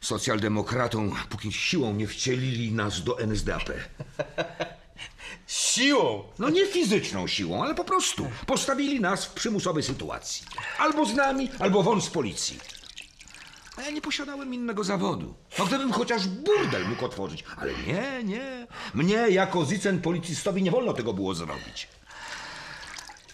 socjaldemokratą, 0.00 1.12
póki 1.28 1.52
siłą 1.52 1.94
nie 1.94 2.06
wcielili 2.06 2.72
nas 2.72 3.04
do 3.04 3.20
NSDAP. 3.20 3.70
Siłą! 5.46 6.24
No 6.38 6.50
nie 6.50 6.66
fizyczną 6.66 7.26
siłą, 7.26 7.64
ale 7.64 7.74
po 7.74 7.84
prostu 7.84 8.30
postawili 8.46 9.00
nas 9.00 9.24
w 9.24 9.32
przymusowej 9.34 9.82
sytuacji. 9.82 10.46
Albo 10.78 11.06
z 11.06 11.14
nami, 11.14 11.50
albo 11.58 11.82
won 11.82 12.02
z 12.02 12.10
policji. 12.10 12.58
A 13.76 13.82
ja 13.82 13.90
nie 13.90 14.00
posiadałem 14.00 14.54
innego 14.54 14.84
zawodu. 14.84 15.34
No 15.58 15.66
gdybym 15.66 15.92
chociaż 15.92 16.26
burdel 16.26 16.88
mógł 16.88 17.04
otworzyć. 17.04 17.44
Ale 17.56 17.72
nie, 17.86 18.24
nie. 18.24 18.66
Mnie 18.94 19.16
jako 19.30 19.64
zicen 19.64 20.00
policistowi 20.00 20.62
nie 20.62 20.70
wolno 20.70 20.92
tego 20.92 21.12
było 21.12 21.34
zrobić. 21.34 21.88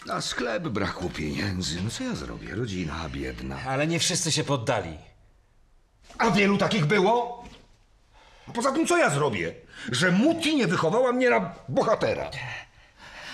Na 0.06 0.20
sklep 0.20 0.62
brakło 0.68 1.10
pieniędzy. 1.10 1.82
No 1.82 1.90
co 1.90 2.04
ja 2.04 2.14
zrobię? 2.14 2.54
Rodzina 2.54 3.08
biedna. 3.08 3.58
Ale 3.66 3.86
nie 3.86 3.98
wszyscy 3.98 4.32
się 4.32 4.44
poddali. 4.44 4.98
A 6.18 6.30
wielu 6.30 6.58
takich 6.58 6.84
było? 6.86 7.44
A 8.48 8.52
poza 8.52 8.72
tym 8.72 8.86
co 8.86 8.96
ja 8.98 9.10
zrobię? 9.10 9.54
Że 9.92 10.10
Muti 10.10 10.56
nie 10.56 10.66
wychowała 10.66 11.12
mnie 11.12 11.30
na 11.30 11.54
bohatera. 11.68 12.30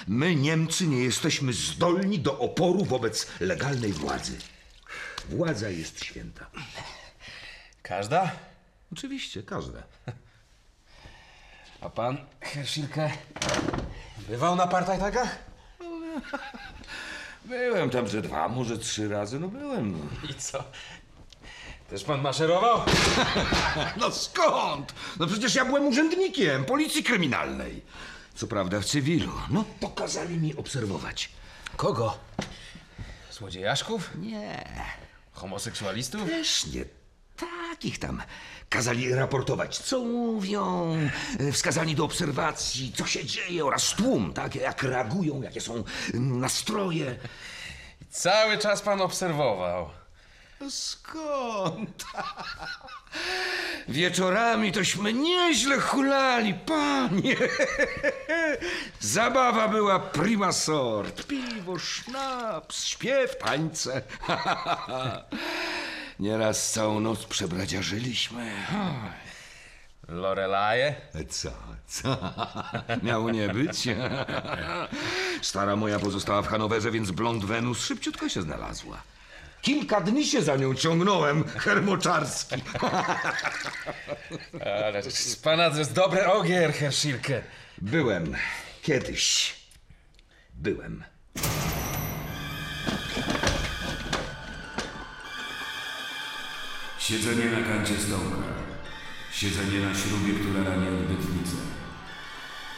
My, 0.09 0.35
Niemcy, 0.37 0.87
nie 0.87 1.05
jesteśmy 1.05 1.53
zdolni 1.53 2.19
do 2.19 2.39
oporu 2.39 2.85
wobec 2.85 3.27
legalnej 3.41 3.93
władzy. 3.93 4.39
Władza 5.29 5.69
jest 5.69 6.05
święta. 6.05 6.47
Każda? 7.83 8.31
Oczywiście, 8.93 9.43
każda. 9.43 9.83
A 11.81 11.91
pan, 11.91 12.19
Herszilkę, 12.41 13.11
bywał 14.29 14.57
na 14.57 14.67
partajtakach? 14.67 15.39
Byłem 17.45 17.91
tam 17.91 18.09
ze 18.09 18.23
dwa, 18.23 18.49
może 18.49 18.79
trzy 18.79 19.09
razy, 19.09 19.41
no 19.41 19.49
byłem. 19.49 19.93
No, 19.93 20.29
I 20.31 20.35
co? 20.35 20.65
Też 21.91 22.05
pan 22.05 22.21
maszerował? 22.21 22.81
no 24.01 24.11
skąd? 24.11 24.95
No 25.19 25.27
przecież 25.27 25.55
ja 25.55 25.65
byłem 25.65 25.87
urzędnikiem 25.87 26.65
policji 26.65 27.05
kryminalnej. 27.05 27.83
Co 28.35 28.47
prawda 28.47 28.81
w 28.81 28.85
cywilu. 28.85 29.33
No, 29.51 29.65
pokazali 29.81 30.37
mi 30.37 30.57
obserwować. 30.57 31.31
Kogo? 31.77 32.19
Złodziejaszków? 33.31 34.11
Nie, 34.19 34.65
Homoseksualistów? 35.33 36.29
Też 36.29 36.67
nie 36.67 36.85
takich 37.41 37.99
tam. 37.99 38.23
Kazali 38.69 39.15
raportować, 39.15 39.79
co 39.79 40.01
mówią, 40.01 40.97
e, 41.41 41.53
wskazani 41.53 41.95
do 41.95 42.05
obserwacji, 42.05 42.93
co 42.97 43.07
się 43.07 43.25
dzieje 43.25 43.65
oraz 43.65 43.95
tłum, 43.95 44.33
tak? 44.33 44.55
Jak 44.55 44.83
reagują, 44.83 45.43
jakie 45.43 45.61
są 45.61 45.85
nastroje. 46.15 47.17
Cały 48.11 48.59
czas 48.59 48.83
pan 48.83 49.01
obserwował. 49.01 49.91
Skąd? 50.71 52.05
Wieczorami 53.89 54.73
tośmy 54.73 55.13
nieźle 55.13 55.79
hulali, 55.81 56.55
panie. 56.55 57.37
Zabawa 59.01 59.69
była 59.69 59.99
prima 59.99 60.53
sort. 60.53 61.27
Piwo, 61.27 61.79
sznaps, 61.79 62.85
śpiew, 62.85 63.39
tańce. 63.39 64.03
Nieraz 66.21 66.73
całą 66.73 67.01
noc 67.01 67.25
przebradziarzyliśmy. 67.25 68.53
Lorelaje? 70.09 70.95
Co, 71.29 71.51
co? 71.87 72.19
Miało 73.03 73.31
nie 73.31 73.49
być? 73.49 73.89
Stara 75.43 75.77
moja 75.77 75.99
pozostała 75.99 76.43
w 76.43 76.47
Hanowerze, 76.47 76.91
więc 76.91 77.11
blond 77.11 77.45
Wenus 77.45 77.81
szybciutko 77.85 78.29
się 78.29 78.43
znalazła. 78.43 79.03
Kilka 79.63 80.01
dni 80.01 80.27
się 80.27 80.43
za 80.43 80.57
nią 80.57 80.75
ciągnąłem, 80.75 81.45
hermoczarski. 81.45 82.57
Ale 84.83 85.03
z 85.03 85.37
pana 85.37 85.71
to 85.71 85.79
jest 85.79 85.93
dobry 85.93 86.27
ogier, 86.27 86.73
Herszilkę. 86.73 87.43
Byłem 87.79 88.37
kiedyś. 88.83 89.55
Byłem. 90.55 91.05
Siedzenie 97.09 97.47
na 97.51 97.63
kancie 97.69 97.97
stołka. 97.99 98.49
Siedzenie 99.33 99.81
na 99.81 99.95
śrubie, 99.95 100.33
która 100.35 100.65
rani 100.71 100.89
odbytnicę. 100.89 101.57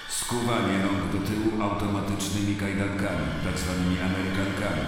Skuwanie 0.09 0.83
rąk 0.83 1.03
do 1.13 1.19
tyłu 1.29 1.63
automatycznymi 1.63 2.57
kajdankami, 2.57 3.27
tak 3.45 3.59
zwanymi 3.59 3.97
amerykankami 4.01 4.85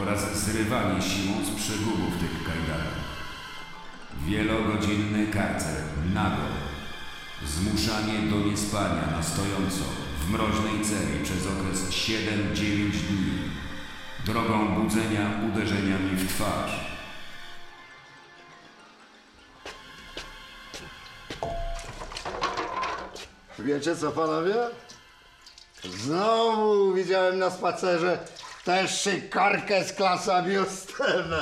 oraz 0.00 0.44
zrywanie 0.44 1.02
siłą 1.02 1.34
z 1.44 1.50
przegubów 1.60 2.12
tych 2.20 2.44
kajdanek. 2.48 2.96
Wielogodzinny 4.26 5.26
karcer, 5.26 5.82
nago. 6.14 6.48
Zmuszanie 7.46 8.18
do 8.30 8.36
niespania 8.50 9.06
na 9.16 9.22
stojąco 9.22 9.84
w 10.20 10.30
mroźnej 10.30 10.84
celi 10.84 11.24
przez 11.24 11.46
okres 11.46 11.90
7-9 11.90 12.90
dni. 13.08 13.38
Drogą 14.26 14.74
budzenia 14.74 15.30
uderzeniami 15.48 16.16
w 16.16 16.28
twarz. 16.28 16.95
Wiecie 23.58 23.96
co, 23.96 24.12
panowie? 24.12 24.54
Znowu 25.84 26.94
widziałem 26.94 27.38
na 27.38 27.50
spacerze 27.50 28.18
tę 28.64 28.88
szykarkę 28.88 29.84
z 29.84 29.92
klasa 29.92 30.42
biustem. 30.42 31.34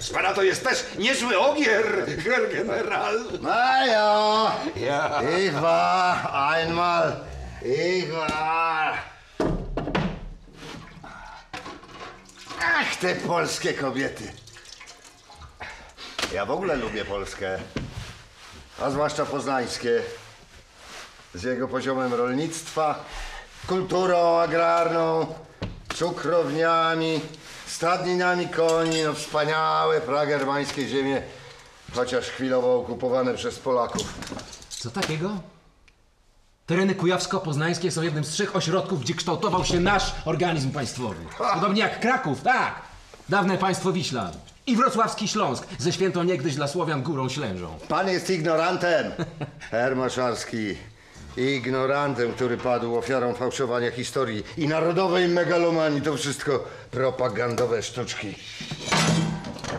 Z 0.00 0.10
pana 0.10 0.34
to 0.34 0.42
jest 0.42 0.64
też 0.64 0.84
niezły 0.98 1.38
ogier, 1.38 2.06
herr 2.24 2.52
general. 2.52 3.18
Na 3.40 3.86
ja! 3.86 4.52
Ja. 4.76 5.22
Ich 5.38 5.52
war 5.60 6.30
einmal, 6.34 7.16
ich 7.62 8.12
war... 8.12 8.94
Ach, 12.64 12.96
te 12.96 13.14
polskie 13.14 13.74
kobiety. 13.74 14.32
Ja 16.34 16.46
w 16.46 16.50
ogóle 16.50 16.76
lubię 16.76 17.04
Polskę, 17.04 17.58
a 18.84 18.90
zwłaszcza 18.90 19.26
poznańskie. 19.26 20.02
z 21.34 21.42
jego 21.42 21.68
poziomem 21.68 22.14
rolnictwa, 22.14 23.04
kulturą 23.66 24.40
agrarną, 24.40 25.26
cukrowniami, 25.94 27.20
stadninami 27.66 28.48
koni, 28.48 29.02
no 29.02 29.12
wspaniałe 29.12 30.00
pragermańskie 30.00 30.88
ziemie, 30.88 31.22
chociaż 31.94 32.24
chwilowo 32.24 32.76
okupowane 32.76 33.34
przez 33.34 33.58
Polaków. 33.58 34.14
Co 34.68 34.90
takiego? 34.90 35.30
Tereny 36.66 36.94
kujawsko-poznańskie 36.94 37.90
są 37.90 38.02
jednym 38.02 38.24
z 38.24 38.28
trzech 38.28 38.56
ośrodków, 38.56 39.00
gdzie 39.00 39.14
kształtował 39.14 39.64
się 39.64 39.80
nasz 39.80 40.12
organizm 40.24 40.70
państwowy. 40.70 41.24
Podobnie 41.54 41.80
jak 41.80 42.00
Kraków, 42.00 42.42
tak! 42.42 42.82
Dawne 43.28 43.58
państwo 43.58 43.92
Wiśla. 43.92 44.30
I 44.66 44.76
wrocławski 44.76 45.28
Śląsk, 45.28 45.66
ze 45.78 45.92
świętą 45.92 46.22
niegdyś 46.22 46.54
dla 46.54 46.68
Słowian 46.68 47.02
górą 47.02 47.28
Ślężą. 47.28 47.78
Pan 47.88 48.08
jest 48.08 48.30
ignorantem, 48.30 49.12
Hermaszarski. 49.70 50.76
Ignorantem, 51.36 52.32
który 52.32 52.56
padł 52.56 52.96
ofiarą 52.96 53.34
fałszowania 53.34 53.90
historii 53.90 54.42
i 54.58 54.68
narodowej 54.68 55.28
megalomanii. 55.28 56.02
To 56.02 56.16
wszystko 56.16 56.64
propagandowe 56.90 57.82
sztuczki. 57.82 58.34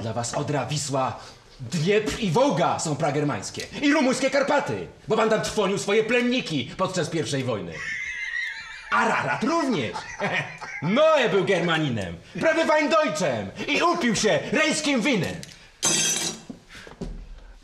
Dla 0.02 0.14
was 0.14 0.34
Odra, 0.34 0.66
Wisła, 0.66 1.20
Dniepr 1.60 2.20
i 2.20 2.32
Wołga 2.32 2.80
są 2.80 2.96
pragermańskie. 2.96 3.62
I 3.82 3.94
rumuńskie 3.94 4.30
Karpaty, 4.30 4.88
bo 5.08 5.18
pan 5.18 5.30
tam 5.30 5.42
trwonił 5.42 5.78
swoje 5.78 6.04
plenniki 6.04 6.72
podczas 6.78 7.10
pierwszej 7.10 7.44
wojny. 7.44 7.74
Ararat 8.94 9.44
również. 9.44 9.98
Noe 10.82 11.30
był 11.30 11.46
Germaninem, 11.46 12.18
prawie 12.40 12.66
Weindeutschem 12.66 13.52
i 13.68 13.82
upił 13.84 14.16
się 14.16 14.40
rejskim 14.52 15.02
winem. 15.02 15.36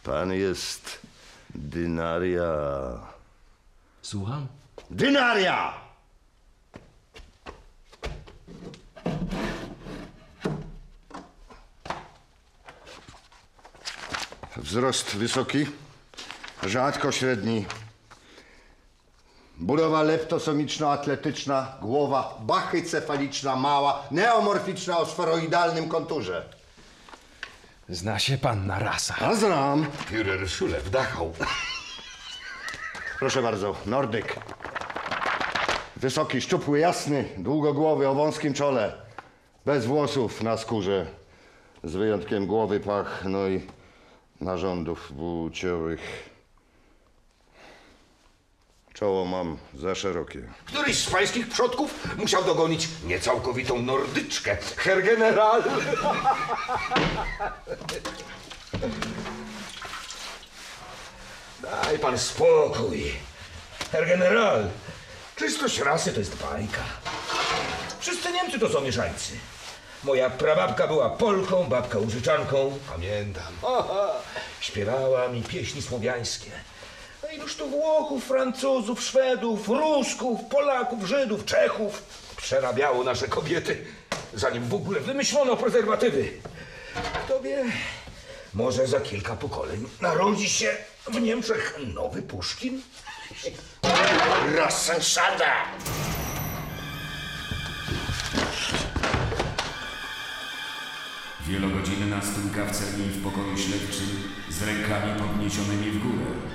Pan 0.04 0.34
jest 0.34 1.00
dynaria. 1.56 2.46
Słucham? 4.02 4.48
Dynaria! 4.92 5.74
Wzrost 14.58 15.16
wysoki, 15.16 15.66
rzadko 16.64 17.12
średni. 17.12 17.66
Budowa 19.60 20.04
leptosomiczno-atletyczna, 20.04 21.68
głowa 21.82 22.38
bachycefaliczna, 22.42 23.56
mała, 23.56 24.04
neomorficzna 24.12 24.98
o 24.98 25.06
sferoidalnym 25.06 25.90
konturze. 25.90 26.46
Zna 27.90 28.20
się 28.20 28.38
pan 28.38 28.68
na 28.68 28.80
rasach. 28.80 29.24
A 29.24 29.36
znam. 29.36 29.86
Führer 30.12 30.48
Schulew 30.48 30.90
Dachau. 30.90 31.34
Proszę 33.20 33.42
bardzo, 33.42 33.76
Nordyk. 33.86 34.36
Wysoki, 35.98 36.42
szczupły, 36.42 36.80
jasny, 36.80 37.26
długogłowy, 37.38 38.08
o 38.08 38.16
wąskim 38.16 38.54
czole. 38.54 38.94
Bez 39.66 39.86
włosów 39.86 40.44
na 40.44 40.58
skórze. 40.58 41.06
Z 41.84 41.96
wyjątkiem 41.96 42.46
głowy, 42.46 42.80
pach, 42.80 43.24
no 43.26 43.48
i 43.48 43.62
narządów 44.42 45.12
płciowych. 45.18 46.29
Czoło 48.94 49.26
mam 49.26 49.58
za 49.74 49.96
szerokie. 49.96 50.40
Któryś 50.66 50.98
z 50.98 51.10
pańskich 51.10 51.50
przodków 51.50 52.18
musiał 52.18 52.44
dogonić 52.44 52.88
niecałkowitą 53.06 53.82
nordyczkę. 53.82 54.58
Herr 54.78 55.04
General. 55.04 55.64
Daj 61.62 62.00
pan 62.00 62.18
spokój. 62.20 63.12
Herr 63.92 64.08
General, 64.08 64.70
czystość 65.36 65.80
rasy 65.80 66.14
to 66.14 66.20
jest 66.20 66.36
bajka. 66.36 66.84
Wszyscy 68.00 68.32
Niemcy 68.32 68.60
to 68.60 68.70
są 68.70 68.82
mieszańcy. 68.82 69.34
Moja 70.04 70.30
prababka 70.30 70.88
była 70.88 71.10
Polką, 71.10 71.64
babka 71.66 72.00
Użyczanką. 72.00 72.80
Pamiętam. 72.90 73.54
Śpiewała 74.60 75.28
mi 75.28 75.44
pieśni 75.44 75.82
słowiańskie. 75.82 76.52
Iluż 77.40 77.56
tu 77.56 77.70
Włochów, 77.70 78.24
Francuzów, 78.24 79.04
Szwedów, 79.04 79.68
Rusków, 79.68 80.40
Polaków, 80.50 81.04
Żydów, 81.04 81.46
Czechów 81.46 82.04
przerabiało 82.38 83.04
nasze 83.04 83.28
kobiety, 83.28 83.86
zanim 84.34 84.68
w 84.68 84.74
ogóle 84.74 85.00
wymyślono 85.00 85.58
prezerwatywy. 85.58 86.30
Kto 87.26 87.42
wie, 87.42 87.66
może 88.54 88.88
za 88.88 89.00
kilka 89.00 89.36
pokoleń 89.36 89.86
narodzi 90.02 90.50
się 90.50 90.78
w 91.08 91.22
Niemczech 91.22 91.80
nowy 91.94 92.22
Puszkin? 92.22 92.82
Rassensada! 94.56 95.54
Wielogodzinna 101.48 102.22
stójka 102.22 102.66
w 102.66 102.72
celi 102.72 103.04
w 103.04 103.24
pokoju 103.24 103.58
śledczym 103.58 104.34
z 104.50 104.64
rękami 104.64 105.20
podniesionymi 105.22 105.92
w 105.92 106.04
górę. 106.04 106.49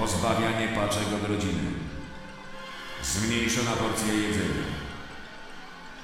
Pozbawianie 0.00 0.68
paczek 0.68 1.06
od 1.22 1.28
rodziny. 1.28 1.70
Zmniejszona 3.02 3.70
porcja 3.70 4.12
jedzenia. 4.12 4.66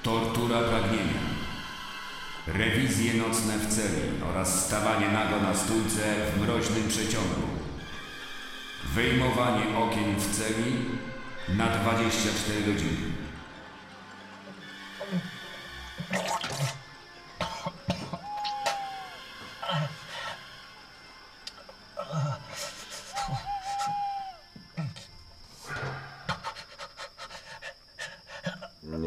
Tortura 0.03 0.59
pragnienia. 0.61 1.21
Rewizje 2.47 3.15
nocne 3.15 3.59
w 3.59 3.67
celi 3.77 4.23
oraz 4.31 4.67
stawanie 4.67 5.09
nago 5.09 5.41
na 5.41 5.55
stójce 5.55 6.01
w 6.35 6.41
mroźnym 6.41 6.89
przeciągu. 6.89 7.43
Wyjmowanie 8.95 9.79
okien 9.79 10.17
w 10.17 10.37
celi 10.37 10.75
na 11.49 11.67
24 11.67 12.61
godziny. 12.63 13.13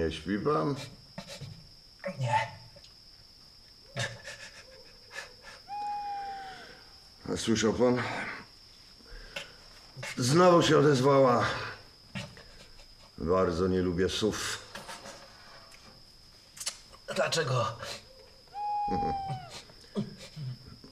Nie 0.05 0.11
śpi 0.11 0.39
pan? 0.39 0.75
Nie. 2.19 2.35
A 7.33 7.37
Słyszał 7.37 7.73
pan? 7.73 8.01
Znowu 10.17 10.61
się 10.61 10.77
odezwała. 10.77 11.45
Bardzo 13.17 13.67
nie 13.67 13.81
lubię 13.81 14.09
sów. 14.09 14.59
Dlaczego? 17.15 17.77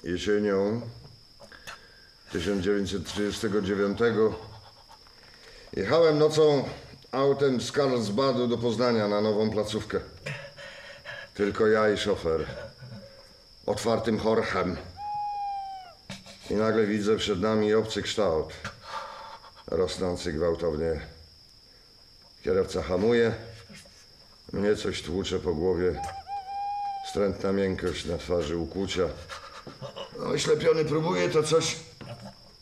Jesienią 0.04 0.82
1939 2.32 3.99
jechałem 5.73 6.19
nocą 6.19 6.69
autem 7.13 7.62
z 7.62 7.71
Karlsbadu 7.71 8.47
do 8.47 8.58
Poznania 8.58 9.08
na 9.08 9.21
nową 9.21 9.49
placówkę. 9.49 9.99
Tylko 11.34 11.67
ja 11.67 11.89
i 11.89 11.97
szofer. 11.97 12.45
Otwartym 13.65 14.19
chorchem. 14.19 14.78
I 16.49 16.54
nagle 16.54 16.86
widzę 16.86 17.17
przed 17.17 17.41
nami 17.41 17.73
obcy 17.73 18.02
kształt. 18.02 18.54
Rosnący 19.67 20.34
gwałtownie. 20.34 21.02
Kierowca 22.43 22.84
hamuje. 22.84 23.34
Mnie 24.54 24.76
coś 24.76 25.02
tłucze 25.02 25.39
po 25.39 25.54
głowie. 25.54 26.02
Wstrętna 27.08 27.52
miękkość 27.52 28.06
na 28.06 28.17
twarzy 28.17 28.58
ukłucia. 28.58 29.04
No, 30.19 30.26
Oślepiony 30.26 30.86
próbuję 30.86 31.30
to 31.30 31.43
coś 31.43 31.76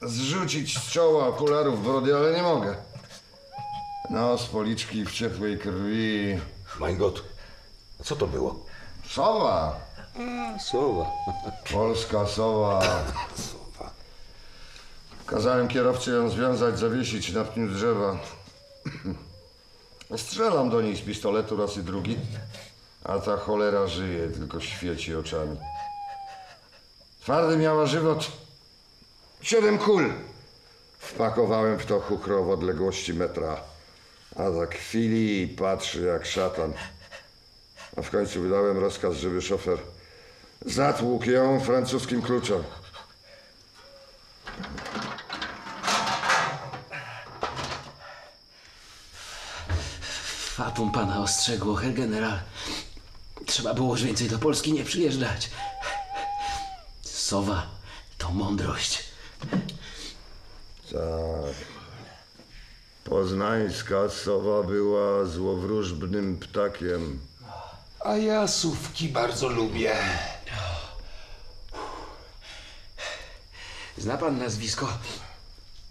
zrzucić 0.02 0.80
z 0.80 0.92
czoła 0.92 1.28
okularów 1.28 1.84
brody, 1.84 2.16
ale 2.16 2.36
nie 2.36 2.44
mogę. 2.44 2.91
No, 4.12 4.38
z 4.38 4.45
policzki 4.45 5.06
w 5.06 5.12
ciepłej 5.12 5.58
krwi. 5.60 6.39
Mein 6.80 6.97
Gott, 6.97 7.24
co 8.04 8.15
to 8.15 8.28
było? 8.28 8.65
Sowa! 9.10 9.80
Sowa. 10.60 11.12
Polska 11.74 12.26
sowa. 12.28 12.82
Kazałem 15.26 15.67
kierowcy 15.67 16.12
ją 16.12 16.30
związać, 16.30 16.80
zawiesić 16.80 17.34
na 17.34 17.43
pniu 17.43 17.67
drzewa. 17.67 18.19
Strzelam 20.17 20.69
do 20.69 20.82
niej 20.82 20.97
z 20.97 21.02
pistoletu 21.02 21.58
raz 21.58 21.78
i 21.78 21.84
drugi, 21.84 22.17
a 23.04 23.19
ta 23.19 23.38
cholera 23.38 23.88
żyje, 23.88 24.30
tylko 24.30 24.60
świeci 24.60 25.15
oczami. 25.15 25.58
Twardy 27.21 27.58
miała 27.58 27.86
żywot. 27.86 28.32
Siedem 29.41 29.78
kul. 29.78 30.13
Wpakowałem 31.00 31.80
w 31.80 31.86
to 31.86 32.00
chukro 32.00 32.43
w 32.43 32.50
odległości 32.50 33.13
metra, 33.13 33.71
a 34.36 34.52
za 34.52 34.65
chwili 34.65 35.48
patrzy 35.48 36.02
jak 36.02 36.26
szatan. 36.26 36.74
A 37.98 38.02
w 38.02 38.10
końcu 38.10 38.41
wydałem 38.41 38.78
rozkaz, 38.78 39.15
żeby 39.15 39.41
szofer 39.41 39.78
zatłukł 40.65 41.30
ją 41.30 41.60
francuskim 41.60 42.22
kluczem. 42.22 42.63
Fatum 50.56 50.91
pana 50.91 51.22
ostrzegło, 51.22 51.76
herr 51.76 51.94
general. 51.94 52.39
Trzeba 53.46 53.74
było 53.74 53.94
już 53.94 54.04
więcej 54.04 54.30
do 54.30 54.39
Polski 54.39 54.74
nie 54.74 54.84
przyjeżdżać. 54.84 55.50
Sowa 57.02 57.67
to 58.17 58.32
mądrość. 58.32 59.04
Tak. 60.91 61.81
Poznańska 63.04 64.10
sowa 64.10 64.64
była 64.64 65.26
złowróżbnym 65.26 66.38
ptakiem. 66.40 67.20
A 68.06 68.16
ja 68.18 68.48
sówki 68.48 69.10
bardzo 69.10 69.50
lubię. 69.50 69.96
Zna 73.98 74.18
pan 74.18 74.38
nazwisko 74.38 74.98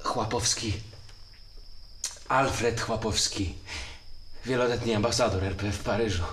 Chłapowski? 0.02 0.80
Alfred 2.28 2.80
Chłapowski. 2.80 3.54
Wieloletni 4.46 4.94
ambasador 4.94 5.44
RP 5.44 5.72
w 5.72 5.78
Paryżu. 5.82 6.24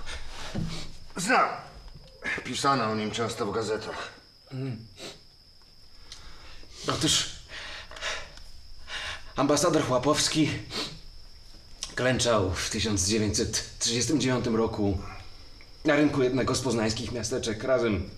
Znam. 1.16 1.50
Pisano 2.44 2.86
o 2.86 2.96
nim 2.96 3.12
często 3.12 3.46
w 3.46 3.52
gazetach. 3.52 4.12
Otóż 6.88 7.37
ambasador 9.38 9.84
Chłapowski 9.84 10.50
klęczał 11.96 12.52
w 12.52 12.70
1939 12.70 14.46
roku 14.46 14.98
na 15.86 15.96
rynku 15.96 16.24
jednego 16.24 16.56
z 16.56 16.62
poznańskich 16.62 17.12
miasteczek 17.12 17.64
razem 17.64 18.10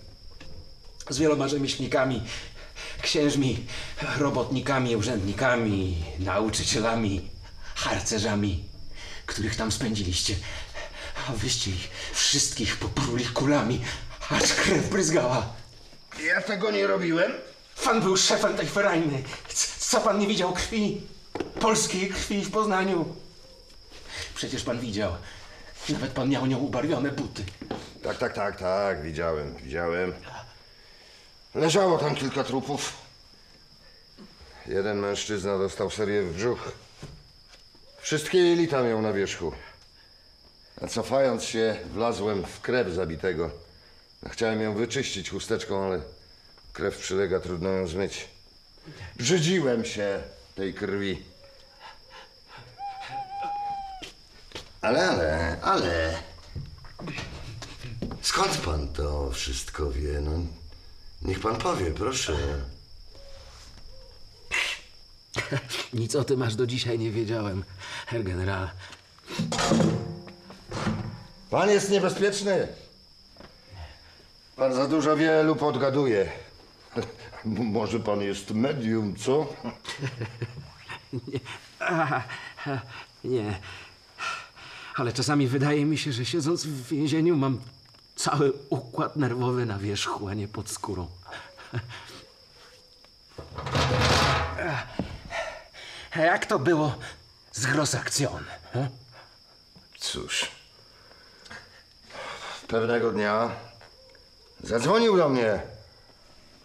z 1.10 1.18
wieloma 1.18 1.48
rzemieślnikami, 1.48 2.22
księżmi, 3.02 3.66
robotnikami, 4.18 4.96
urzędnikami, 4.96 6.04
nauczycielami, 6.18 7.30
harcerzami, 7.74 8.64
których 9.26 9.56
tam 9.56 9.72
spędziliście. 9.72 10.34
A 11.28 11.32
wyście 11.32 11.70
ich 11.70 11.88
wszystkich 12.12 12.76
popruli 12.76 13.24
kulami, 13.24 13.80
aż 14.30 14.52
krew 14.52 14.90
bryzgała. 14.90 15.52
Ja 16.26 16.42
tego 16.42 16.70
nie 16.70 16.86
robiłem. 16.86 17.32
Pan 17.84 18.00
był 18.00 18.16
szefem 18.16 18.56
tej 18.56 18.66
ferajny. 18.66 19.22
Co 19.90 20.00
pan 20.00 20.18
nie 20.18 20.26
widział 20.26 20.52
krwi? 20.52 21.02
Polskiej 21.60 22.08
krwi 22.08 22.44
w 22.44 22.50
Poznaniu. 22.50 23.14
Przecież 24.34 24.62
pan 24.62 24.80
widział. 24.80 25.12
Nawet 25.88 26.12
pan 26.12 26.28
miał 26.28 26.46
nią 26.46 26.58
ubarwione 26.58 27.10
buty. 27.12 27.44
Tak, 28.02 28.18
tak, 28.18 28.34
tak, 28.34 28.58
tak, 28.58 29.02
widziałem, 29.02 29.56
widziałem. 29.56 30.12
Leżało 31.54 31.98
tam 31.98 32.14
kilka 32.14 32.44
trupów. 32.44 32.92
Jeden 34.66 34.98
mężczyzna 34.98 35.58
dostał 35.58 35.90
serię 35.90 36.22
w 36.22 36.36
brzuch. 36.36 36.72
Wszystkie 38.00 38.38
jelita 38.38 38.82
miał 38.82 39.02
na 39.02 39.12
wierzchu. 39.12 39.52
A 40.82 40.86
cofając 40.86 41.44
się, 41.44 41.76
wlazłem 41.92 42.44
w 42.44 42.60
krew 42.60 42.88
zabitego. 42.88 43.50
Chciałem 44.30 44.60
ją 44.60 44.74
wyczyścić 44.74 45.30
chusteczką, 45.30 45.84
ale 45.84 46.00
krew 46.72 46.98
przylega, 46.98 47.40
trudno 47.40 47.68
ją 47.68 47.86
zmyć. 47.86 48.39
Brzydziłem 49.16 49.84
się 49.84 50.22
tej 50.54 50.74
krwi. 50.74 51.22
Ale, 54.80 55.08
ale, 55.08 55.56
ale... 55.62 56.22
Skąd 58.22 58.56
pan 58.56 58.88
to 58.88 59.30
wszystko 59.30 59.90
wie? 59.90 60.20
No, 60.20 60.30
niech 61.22 61.40
pan 61.40 61.56
powie, 61.56 61.90
proszę. 61.90 62.36
Nic 65.92 66.16
o 66.16 66.24
tym 66.24 66.42
aż 66.42 66.54
do 66.54 66.66
dzisiaj 66.66 66.98
nie 66.98 67.10
wiedziałem, 67.10 67.64
Herr 68.06 68.24
General. 68.24 68.70
Pan 71.50 71.70
jest 71.70 71.90
niebezpieczny. 71.90 72.68
Pan 74.56 74.74
za 74.74 74.86
dużo 74.88 75.16
wie 75.16 75.42
lub 75.42 75.62
odgaduje. 75.62 76.32
M- 76.96 77.02
Może 77.44 78.00
pan 78.00 78.20
jest 78.20 78.50
medium, 78.50 79.16
co? 79.16 79.46
Ha, 81.78 82.22
nie. 83.24 83.58
Ale 84.96 85.12
czasami 85.12 85.46
wydaje 85.46 85.84
mi 85.84 85.98
się, 85.98 86.12
że 86.12 86.24
siedząc 86.24 86.66
w 86.66 86.88
więzieniu 86.88 87.36
mam 87.36 87.60
cały 88.16 88.52
układ 88.70 89.16
nerwowy 89.16 89.66
na 89.66 89.78
wierzchu, 89.78 90.28
a 90.28 90.34
nie 90.34 90.48
pod 90.48 90.70
skórą. 90.70 91.08
A 96.10 96.18
jak 96.20 96.46
to 96.46 96.58
było 96.58 96.94
z 97.52 97.66
Grossaktion? 97.66 98.44
he? 98.72 98.88
Cóż. 99.98 100.50
Pewnego 102.68 103.12
dnia 103.12 103.50
zadzwonił 104.62 105.16
do 105.16 105.28
mnie 105.28 105.62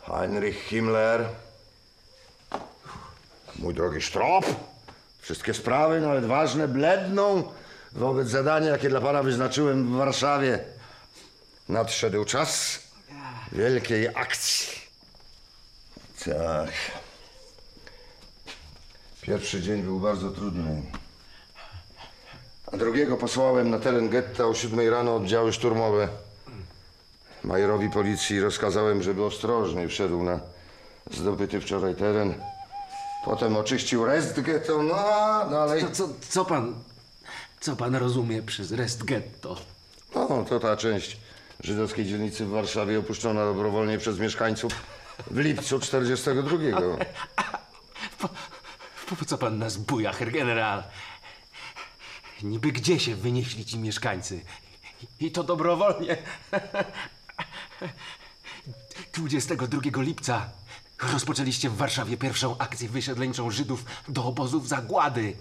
Heinrich 0.07 0.67
Himmler. 0.69 1.25
Mój 3.55 3.73
drogi 3.73 4.01
Strop, 4.01 4.45
wszystkie 5.21 5.53
sprawy, 5.53 6.01
nawet 6.01 6.25
ważne, 6.25 6.67
bledną 6.67 7.43
wobec 7.91 8.27
zadania, 8.27 8.69
jakie 8.69 8.89
dla 8.89 9.01
pana 9.01 9.23
wyznaczyłem 9.23 9.93
w 9.93 9.97
Warszawie. 9.97 10.59
Nadszedł 11.69 12.25
czas 12.25 12.79
wielkiej 13.51 14.07
akcji. 14.07 14.67
Tak. 16.25 16.71
Pierwszy 19.21 19.61
dzień 19.61 19.83
był 19.83 19.99
bardzo 19.99 20.31
trudny. 20.31 20.81
A 22.71 22.77
drugiego 22.77 23.17
posłałem 23.17 23.69
na 23.69 23.79
teren 23.79 24.09
getta 24.09 24.45
o 24.45 24.53
siódmej 24.53 24.89
rano 24.89 25.15
oddziały 25.15 25.53
szturmowe. 25.53 26.07
Majorowi 27.45 27.89
policji 27.89 28.39
rozkazałem, 28.39 29.03
żeby 29.03 29.25
ostrożnie 29.25 29.88
wszedł 29.88 30.23
na 30.23 30.39
zdobyty 31.12 31.62
wczoraj 31.62 31.95
teren. 31.95 32.34
Potem 33.25 33.58
oczyścił 33.58 34.05
rest 34.05 34.41
getto, 34.41 34.84
no 34.84 34.95
a 34.95 35.49
dalej... 35.49 35.81
Co, 35.81 35.91
co, 35.91 36.10
co 36.29 36.45
pan. 36.45 36.75
Co 37.60 37.75
pan 37.75 37.95
rozumie 37.95 38.41
przez 38.41 38.71
rest 38.71 39.03
getto? 39.03 39.58
No, 40.15 40.45
to 40.49 40.60
ta 40.60 40.77
część 40.77 41.17
żydowskiej 41.63 42.05
dzielnicy 42.05 42.45
w 42.45 42.49
Warszawie 42.49 42.99
opuszczona 42.99 43.45
dobrowolnie 43.45 43.97
przez 43.97 44.19
mieszkańców 44.19 44.73
w 45.31 45.38
lipcu 45.38 45.79
42. 45.79 46.58
Po, 49.08 49.15
po 49.15 49.25
co 49.25 49.38
pan 49.38 49.58
nas 49.60 49.77
buja, 49.77 50.13
Herr 50.13 50.31
General? 50.31 50.84
Niby 52.43 52.71
gdzie 52.71 52.99
się 52.99 53.15
wynieśli 53.15 53.65
ci 53.65 53.79
mieszkańcy? 53.79 54.41
I 55.19 55.31
to 55.31 55.43
dobrowolnie. 55.43 56.17
22 59.13 60.01
lipca 60.01 60.49
rozpoczęliście 61.13 61.69
w 61.69 61.75
Warszawie 61.77 62.17
pierwszą 62.17 62.57
akcję 62.57 62.89
wysiedleńczą 62.89 63.51
Żydów 63.51 63.85
do 64.09 64.25
obozów 64.25 64.67
zagłady. 64.67 65.35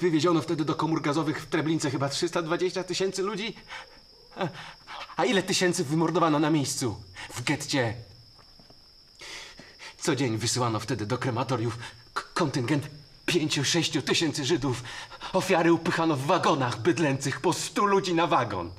Wywieziono 0.00 0.42
wtedy 0.42 0.64
do 0.64 0.74
komór 0.74 1.02
gazowych 1.02 1.42
w 1.42 1.46
Treblince 1.46 1.90
chyba 1.90 2.08
320 2.08 2.84
tysięcy 2.84 3.22
ludzi. 3.22 3.56
A- 4.36 4.48
A 5.16 5.24
ile 5.24 5.42
tysięcy 5.42 5.84
wymordowano 5.84 6.38
na 6.38 6.50
miejscu? 6.50 7.02
W 7.34 7.42
getcie 7.44 7.94
co 9.98 10.16
dzień 10.16 10.38
wysyłano 10.38 10.80
wtedy 10.80 11.06
do 11.06 11.18
krematoriów 11.18 11.78
kontyngent 12.34 12.86
pięciu, 13.26 13.64
sześciu 13.64 14.02
tysięcy 14.02 14.44
Żydów. 14.44 14.82
Ofiary 15.32 15.72
upychano 15.72 16.16
w 16.16 16.26
wagonach 16.26 16.80
bydlęcych 16.80 17.40
po 17.40 17.52
stu 17.52 17.86
ludzi 17.86 18.14
na 18.14 18.26
wagon. 18.26 18.70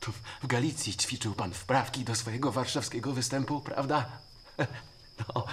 To 0.00 0.12
w- 0.12 0.46
Galicji 0.46 0.96
ćwiczył 0.96 1.34
pan 1.34 1.52
wprawki 1.54 2.04
do 2.04 2.14
swojego 2.14 2.52
warszawskiego 2.52 3.12
występu, 3.12 3.60
prawda? 3.60 4.06
No, 5.34 5.44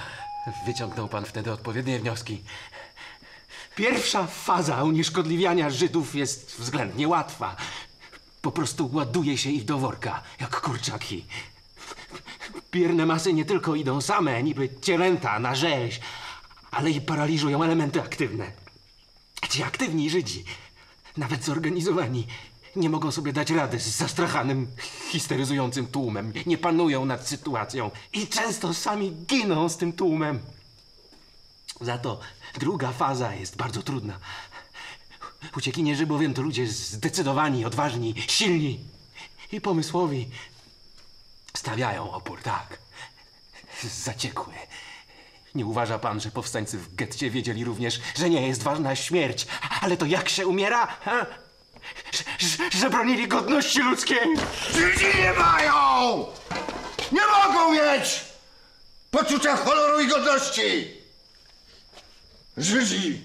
wyciągnął 0.66 1.08
pan 1.08 1.26
wtedy 1.26 1.52
odpowiednie 1.52 2.00
wnioski. 2.00 2.44
Pierwsza 3.76 4.28
faza 4.28 4.84
unieszkodliwiania 4.84 5.70
Żydów 5.70 6.16
jest 6.16 6.56
względnie 6.60 7.08
łatwa. 7.08 7.56
Po 8.42 8.52
prostu 8.52 8.90
ładuje 8.94 9.38
się 9.38 9.50
ich 9.50 9.66
do 9.66 9.78
worka, 9.78 10.24
jak 10.40 10.62
kurczaki. 10.62 11.26
Bierne 12.72 13.06
masy 13.06 13.34
nie 13.34 13.46
tylko 13.46 13.76
idą 13.76 14.02
same, 14.02 14.44
niby 14.44 14.70
cielęta 14.82 15.40
na 15.40 15.56
rzeź, 15.56 16.00
ale 16.72 16.92
i 16.92 17.02
paraliżują 17.02 17.64
elementy 17.64 18.02
aktywne. 18.02 18.52
Ci 19.50 19.64
aktywni 19.64 20.10
Żydzi, 20.10 20.44
nawet 21.18 21.44
zorganizowani, 21.46 22.28
nie 22.78 22.90
mogą 22.90 23.12
sobie 23.12 23.34
dać 23.34 23.50
rady 23.50 23.80
z 23.80 23.88
zastrachanym, 23.88 24.68
histeryzującym 25.12 25.88
tłumem. 25.88 26.34
Nie 26.46 26.58
panują 26.58 27.06
nad 27.06 27.28
sytuacją 27.28 27.92
i 28.13 28.28
często 28.28 28.74
sami 28.74 29.12
giną 29.12 29.70
z 29.70 29.78
tym 29.78 29.94
tłumem. 29.94 30.40
Za 31.82 31.98
to 31.98 32.20
druga 32.60 32.92
faza 32.92 33.36
jest 33.36 33.56
bardzo 33.56 33.84
trudna. 33.84 34.20
Uciekinierzy 35.58 36.08
bowiem 36.08 36.34
to 36.34 36.42
ludzie 36.42 36.68
zdecydowani, 36.68 37.66
odważni, 37.66 38.16
silni 38.28 38.80
i 39.52 39.62
pomysłowi. 39.62 40.30
Stawiają 41.54 42.12
opór, 42.12 42.42
tak. 42.42 42.78
Zaciekły. 43.84 44.54
Nie 45.56 45.66
uważa 45.66 46.00
pan, 46.00 46.20
że 46.20 46.32
powstańcy 46.32 46.78
w 46.78 46.96
getcie 46.96 47.30
wiedzieli 47.30 47.66
również, 47.66 48.02
że 48.16 48.30
nie 48.30 48.48
jest 48.48 48.63
ważna 48.63 48.96
śmierć, 48.96 49.48
ale 49.82 49.98
to 49.98 50.06
jak 50.06 50.30
się 50.30 50.48
umiera? 50.48 50.88
Ha? 50.88 51.26
Że, 52.39 52.80
że, 52.80 52.89
bronili 52.89 53.28
godności 53.28 53.80
ludzkiej! 53.80 54.19
Żydzi 54.73 55.17
nie 55.21 55.34
mają! 55.34 56.26
Nie 57.12 57.21
mogą 57.28 57.71
mieć 57.71 58.26
poczucia 59.12 59.58
honoru 59.58 60.02
i 60.02 60.08
godności! 60.08 60.97
Żydzi, 62.58 63.23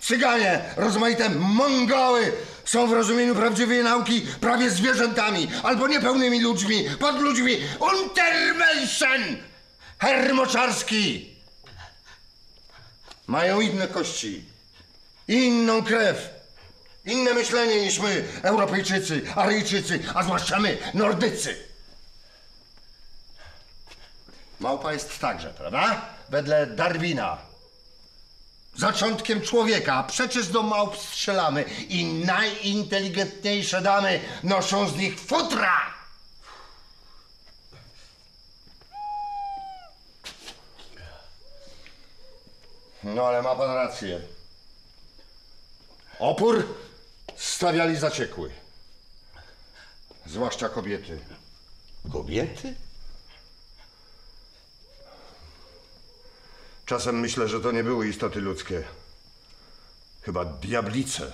Cyganie, 0.00 0.60
rozmaite 0.76 1.28
Mongoły 1.28 2.32
są 2.64 2.86
w 2.86 2.92
rozumieniu 2.92 3.34
prawdziwej 3.34 3.82
nauki 3.82 4.26
prawie 4.40 4.70
zwierzętami 4.70 5.48
albo 5.62 5.88
niepełnymi 5.88 6.40
ludźmi, 6.40 6.84
pod 7.00 7.20
ludźmi. 7.20 7.56
Untermenschen! 7.80 9.42
Herr 9.98 10.34
Moczarski! 10.34 11.32
Mają 13.26 13.60
inne 13.60 13.88
kości, 13.88 14.44
inną 15.28 15.82
krew, 15.82 16.30
inne 17.04 17.34
myślenie 17.34 17.80
niż 17.80 17.98
my, 17.98 18.24
Europejczycy, 18.42 19.22
Aryjczycy, 19.34 20.00
a 20.14 20.22
zwłaszcza 20.22 20.60
my, 20.60 20.78
Nordycy. 20.94 21.68
Małpa 24.60 24.92
jest 24.92 25.18
także, 25.18 25.50
prawda? 25.50 26.00
Wedle 26.28 26.66
Darwina. 26.66 27.38
Zaczątkiem 28.76 29.40
człowieka, 29.40 29.94
a 29.94 30.02
przecież 30.02 30.48
do 30.48 30.62
małp 30.62 30.98
strzelamy 30.98 31.64
i 31.88 32.04
najinteligentniejsze 32.04 33.82
damy 33.82 34.20
noszą 34.42 34.88
z 34.88 34.96
nich 34.96 35.20
futra! 35.20 35.92
No 43.04 43.26
ale 43.26 43.42
ma 43.42 43.54
pan 43.54 43.74
rację. 43.74 44.20
Opór 46.18 46.64
stawiali 47.62 47.96
zaciekły. 47.96 48.50
Zwłaszcza 50.26 50.68
kobiety. 50.68 51.18
Kobiety? 52.12 52.74
Czasem 56.86 57.20
myślę, 57.20 57.48
że 57.48 57.60
to 57.60 57.72
nie 57.72 57.84
były 57.84 58.08
istoty 58.08 58.40
ludzkie. 58.40 58.84
Chyba 60.22 60.44
diablice. 60.44 61.32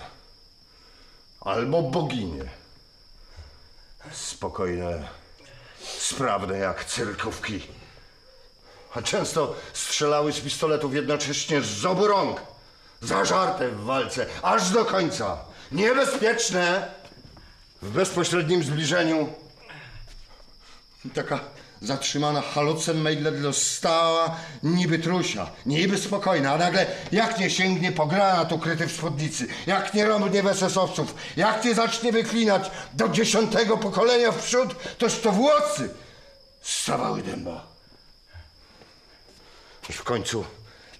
Albo 1.41 1.81
boginie. 1.81 2.49
Spokojne, 4.11 5.07
sprawne 5.97 6.57
jak 6.57 6.85
cyrkówki. 6.85 7.67
A 8.93 9.01
często 9.01 9.55
strzelały 9.73 10.33
z 10.33 10.39
pistoletów 10.39 10.93
jednocześnie 10.93 11.61
z 11.61 11.85
obu 11.85 12.07
rąk. 12.07 12.41
Zażarte 13.01 13.69
w 13.69 13.83
walce, 13.83 14.25
aż 14.41 14.69
do 14.69 14.85
końca. 14.85 15.48
Niebezpieczne. 15.71 16.91
W 17.81 17.91
bezpośrednim 17.91 18.63
zbliżeniu 18.63 19.29
Taka 21.13 21.39
zatrzymana 21.81 22.41
halucem 22.41 23.01
Meidledlo 23.01 23.53
stała 23.53 24.35
niby 24.63 24.99
trusia, 24.99 25.49
niby 25.65 25.97
spokojna, 25.97 26.53
a 26.53 26.57
nagle 26.57 26.85
jak 27.11 27.39
nie 27.39 27.49
sięgnie 27.49 27.91
po 27.91 28.05
granat 28.05 28.51
ukryty 28.51 28.87
w 28.87 28.91
spódnicy, 28.91 29.47
jak 29.67 29.93
nie 29.93 30.05
rąbnie 30.05 30.43
w 30.43 30.45
SS-owców, 30.45 31.15
jak 31.37 31.65
nie 31.65 31.75
zacznie 31.75 32.11
wyklinać 32.11 32.71
do 32.93 33.09
dziesiątego 33.09 33.77
pokolenia 33.77 34.31
w 34.31 34.43
przód, 34.43 34.75
toż 34.97 35.19
to 35.19 35.31
włosy 35.31 35.89
stawały 36.61 37.21
dęba. 37.21 37.67
W 39.91 40.03
końcu 40.03 40.45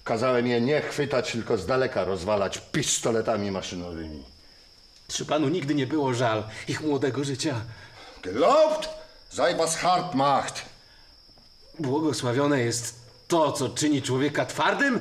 kazałem 0.03 0.47
je 0.47 0.61
nie 0.61 0.81
chwytać, 0.81 1.31
tylko 1.31 1.57
z 1.57 1.65
daleka 1.65 2.03
rozwalać 2.03 2.57
pistoletami 2.71 3.51
maszynowymi. 3.51 4.38
Czy 5.09 5.25
panu 5.25 5.49
nigdy 5.49 5.75
nie 5.75 5.87
było 5.87 6.13
żal 6.13 6.43
ich 6.67 6.81
młodego 6.81 7.23
życia? 7.23 7.61
Gelobt 8.23 8.89
sei 9.29 9.55
was 9.55 9.75
hart 9.75 10.13
macht. 10.15 10.65
Błogosławione 11.79 12.59
jest 12.59 12.95
to, 13.27 13.51
co 13.51 13.69
czyni 13.69 14.01
człowieka 14.01 14.45
twardym? 14.45 14.99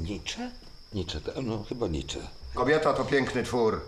Nietzsche? 0.00 0.50
Nietzsche, 0.92 1.20
to- 1.20 1.42
no 1.42 1.64
chyba 1.68 1.88
Nietzsche. 1.88 2.20
Kobieta 2.54 2.92
to 2.92 3.04
piękny 3.04 3.42
twór, 3.42 3.80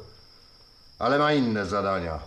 ale 0.98 1.18
ma 1.18 1.32
inne 1.32 1.66
zadania. 1.66 2.18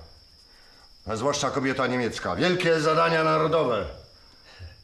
A 1.07 1.15
zwłaszcza 1.15 1.51
kobieta 1.51 1.87
niemiecka. 1.87 2.35
Wielkie 2.35 2.79
zadania 2.79 3.23
narodowe. 3.23 3.85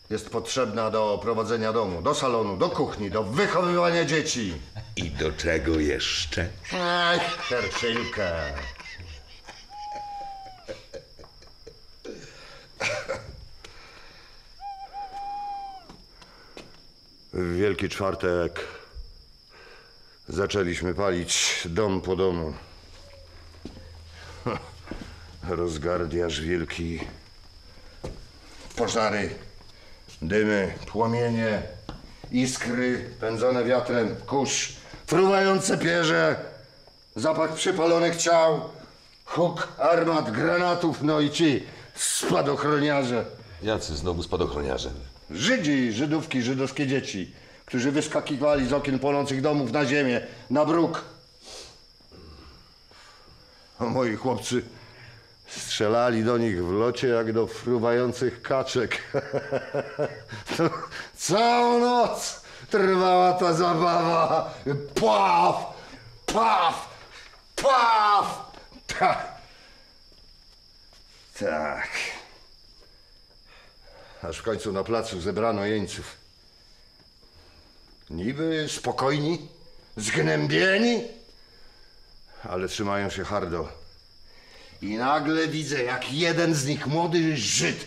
Jest 0.09 0.29
potrzebna 0.29 0.91
do 0.91 1.19
prowadzenia 1.21 1.73
domu, 1.73 2.01
do 2.01 2.15
salonu, 2.15 2.57
do 2.57 2.69
kuchni, 2.69 3.11
do 3.11 3.23
wychowywania 3.23 4.05
dzieci. 4.05 4.53
I 4.95 5.11
do 5.11 5.31
czego 5.31 5.79
jeszcze? 5.79 6.49
Ach, 6.73 7.47
Herszylkę. 7.47 8.53
W 17.33 17.57
Wielki 17.57 17.89
Czwartek 17.89 18.59
zaczęliśmy 20.27 20.93
palić 20.93 21.61
dom 21.65 22.01
po 22.01 22.15
domu. 22.15 22.53
Rozgardiaż 25.49 26.41
wielki. 26.41 26.99
Pożary, 28.75 29.35
dymy, 30.21 30.73
płomienie, 30.87 31.61
iskry 32.31 33.09
pędzone 33.19 33.63
wiatrem, 33.63 34.15
kurz, 34.15 34.75
fruwające 35.07 35.77
pierze, 35.77 36.35
zapach 37.15 37.53
przypalonych 37.53 38.15
ciał, 38.15 38.61
huk 39.25 39.67
armat, 39.77 40.31
granatów, 40.31 41.01
no 41.01 41.19
i 41.19 41.29
ci 41.29 41.63
spadochroniarze. 41.95 43.25
Jacy 43.63 43.95
znowu 43.95 44.23
spadochroniarze? 44.23 44.91
Żydzi, 45.31 45.91
Żydówki, 45.91 46.41
żydowskie 46.41 46.87
dzieci, 46.87 47.33
którzy 47.65 47.91
wyskakiwali 47.91 48.67
z 48.67 48.73
okien 48.73 48.99
płonących 48.99 49.41
domów 49.41 49.71
na 49.71 49.85
ziemię, 49.85 50.21
na 50.49 50.65
bruk. 50.65 51.01
A 53.79 53.85
moi 53.85 54.15
chłopcy 54.15 54.63
strzelali 55.47 56.23
do 56.23 56.37
nich 56.37 56.65
w 56.65 56.71
locie 56.71 57.07
jak 57.07 57.33
do 57.33 57.47
fruwających 57.47 58.41
kaczek. 58.41 59.01
Całą 61.17 61.79
noc 61.79 62.44
trwała 62.69 63.33
ta 63.33 63.53
zabawa. 63.53 64.53
Pław, 64.95 65.73
pław, 66.25 66.89
pław. 67.55 68.51
Tak. 68.99 69.35
Tak. 71.39 71.89
Aż 74.21 74.37
w 74.37 74.43
końcu 74.43 74.71
na 74.71 74.83
placu 74.83 75.21
zebrano 75.21 75.65
jeńców. 75.65 76.15
Niby 78.09 78.65
spokojni, 78.69 79.47
zgnębieni, 79.97 81.03
ale 82.43 82.67
trzymają 82.67 83.09
się 83.09 83.23
hardo. 83.23 83.69
I 84.81 84.95
nagle 84.97 85.47
widzę, 85.47 85.83
jak 85.83 86.13
jeden 86.13 86.55
z 86.55 86.65
nich, 86.65 86.87
młody 86.87 87.37
Żyd, 87.37 87.85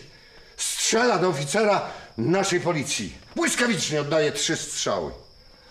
strzela 0.57 1.19
do 1.19 1.27
oficera 1.29 1.89
naszej 2.17 2.61
policji. 2.61 3.17
Błyskawicznie 3.35 4.01
oddaje 4.01 4.31
trzy 4.31 4.57
strzały, 4.57 5.11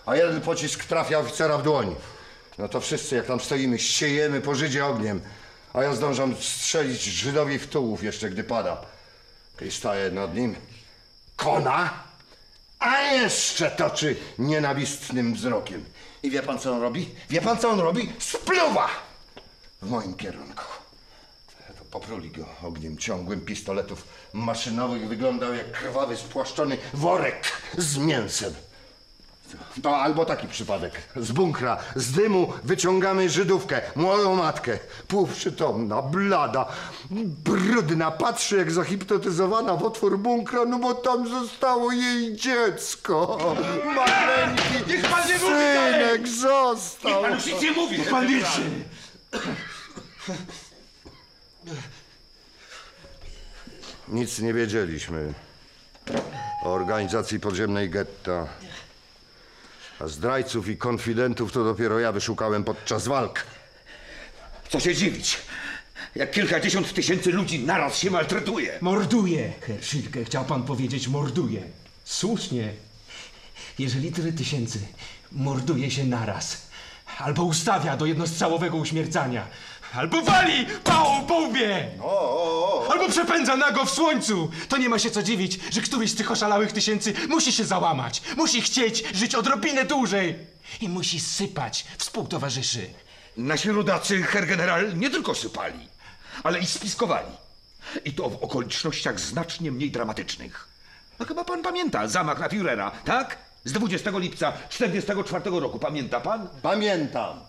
a 0.07 0.17
jeden 0.17 0.41
pocisk 0.41 0.85
trafia 0.85 1.19
oficera 1.19 1.59
w 1.59 1.63
dłoń. 1.63 1.97
No 2.59 2.69
to 2.69 2.81
wszyscy, 2.81 3.17
jak 3.17 3.27
tam 3.27 3.41
stoimy, 3.41 3.79
siejemy 3.79 4.41
po 4.41 4.55
Żydzie 4.55 4.87
ogniem, 4.87 5.21
a 5.73 5.83
ja 5.83 5.95
zdążam 5.95 6.37
strzelić 6.37 7.03
Żydowi 7.03 7.59
w 7.59 7.67
tułów 7.67 8.03
jeszcze, 8.03 8.31
gdy 8.31 8.45
pada. 8.45 8.81
I 9.61 9.71
staje 9.71 10.11
nad 10.11 10.35
nim 10.35 10.57
kona, 11.37 11.91
a 12.79 13.03
jeszcze 13.03 13.71
toczy 13.71 14.17
nienawistnym 14.39 15.35
wzrokiem. 15.35 15.85
I 16.23 16.31
wie 16.31 16.43
pan, 16.43 16.59
co 16.59 16.73
on 16.73 16.81
robi? 16.81 17.15
Wie 17.31 17.41
pan, 17.41 17.59
co 17.59 17.71
on 17.71 17.81
robi? 17.81 18.13
Spluwa 18.19 18.89
w 19.83 19.91
moim 19.91 20.15
kierunku. 20.15 20.78
Popruli 21.91 22.31
go 22.31 22.45
ogniem 22.63 22.99
ciągłym 22.99 23.41
pistoletów 23.41 24.05
maszynowych. 24.33 25.09
Wyglądał 25.09 25.55
jak 25.55 25.73
krwawy, 25.73 26.17
spłaszczony 26.17 26.79
worek 26.95 27.45
z 27.79 27.97
mięsem. 27.97 28.55
To 29.83 29.97
albo 29.97 30.25
taki 30.25 30.49
przypadek. 30.49 30.93
Z 31.17 31.33
bunkra, 31.33 31.79
z 31.97 32.13
dymu 32.13 32.53
wyciągamy 32.65 33.29
Żydówkę, 33.31 33.81
młodą 33.97 34.37
matkę. 34.37 34.79
Półprzytomna, 35.09 36.03
blada, 36.03 36.67
brudna. 37.45 38.11
Patrzy 38.11 38.57
jak 38.57 38.71
zahipnotyzowana 38.73 39.77
w 39.77 39.85
otwór 39.85 40.19
bunkra, 40.19 40.65
no 40.65 40.79
bo 40.79 40.95
tam 40.95 41.29
zostało 41.29 41.93
jej 41.93 42.37
dziecko. 42.37 43.39
Maleńki 43.85 44.63
Niech 44.89 45.11
pan 45.11 45.29
nie 45.29 45.35
mówi 45.35 45.51
dalej! 45.55 45.93
synek 45.93 46.29
został. 46.29 47.23
Pan 47.23 47.35
już 47.35 47.47
nic 47.47 47.63
nie 47.63 47.73
mówi! 47.73 47.99
Pan 48.11 48.27
milczy! 48.27 48.63
Nic 54.09 54.39
nie 54.39 54.55
wiedzieliśmy 54.55 55.35
o 56.63 56.73
organizacji 56.73 57.41
podziemnej 57.41 57.91
getta. 57.91 58.49
A 60.01 60.07
zdrajców 60.07 60.69
i 60.69 60.77
konfidentów 60.77 61.53
to 61.53 61.65
dopiero 61.65 61.99
ja 61.99 62.13
wyszukałem 62.13 62.65
podczas 62.65 63.09
walk. 63.09 63.45
Co 64.69 64.81
się 64.81 64.95
dziwić, 64.95 65.39
jak 66.15 66.31
kilkadziesiąt 66.31 66.95
tysięcy 66.95 67.33
ludzi 67.33 67.65
naraz 67.65 67.97
się 67.97 68.11
maltretuje. 68.11 68.79
Morduje! 68.81 69.53
Herr 69.61 69.85
Schilke, 69.85 70.25
chciał 70.25 70.45
pan 70.45 70.63
powiedzieć 70.63 71.09
morduje. 71.09 71.63
Słusznie. 72.05 72.73
Jeżeli 73.79 74.13
tyle 74.13 74.33
tysięcy 74.33 74.79
morduje 75.33 75.91
się 75.91 76.05
naraz, 76.05 76.69
albo 77.19 77.45
ustawia 77.45 77.97
do 77.97 78.07
jednostrzałowego 78.07 78.77
uśmiercania, 78.77 79.47
albo 79.95 80.23
wali 80.23 80.67
pałą 80.85 81.27
po 81.27 81.35
łbie, 81.35 81.91
albo 82.91 83.09
przepędza 83.09 83.57
nago 83.57 83.85
w 83.85 83.91
słońcu, 83.91 84.51
to 84.69 84.77
nie 84.77 84.89
ma 84.89 84.99
się 84.99 85.11
co 85.11 85.23
dziwić, 85.23 85.59
że 85.73 85.81
któryś 85.81 86.11
z 86.11 86.15
tych 86.15 86.31
oszalałych 86.31 86.73
tysięcy 86.73 87.15
musi 87.29 87.53
się 87.53 87.65
załamać, 87.65 88.23
musi 88.37 88.61
chcieć 88.63 89.05
żyć 89.15 89.35
odrobinę 89.35 89.85
dłużej 89.85 90.39
i 90.81 90.89
musi 90.89 91.21
sypać 91.21 91.85
współtowarzyszy. 91.99 92.91
Nasi 93.37 93.71
rodacy, 93.71 94.23
herr 94.23 94.47
general, 94.47 94.99
nie 94.99 95.11
tylko 95.11 95.35
sypali, 95.35 95.89
ale 96.43 96.59
i 96.59 96.67
spiskowali. 96.67 97.33
I 98.05 98.13
to 98.13 98.31
w 98.31 98.43
okolicznościach 98.43 99.21
znacznie 99.21 99.73
mniej 99.73 99.91
dramatycznych. 99.91 100.69
No 101.19 101.27
chyba 101.27 101.45
pan 101.45 101.63
pamięta 101.63 102.09
zamach 102.09 102.41
na 102.41 102.49
Führera, 102.49 102.91
tak? 103.05 103.39
Z 103.65 103.73
20 103.73 104.11
lipca 104.19 104.53
44 104.69 105.51
roku, 105.61 105.79
pamięta 105.79 106.21
pan? 106.21 106.49
Pamiętam. 106.63 107.41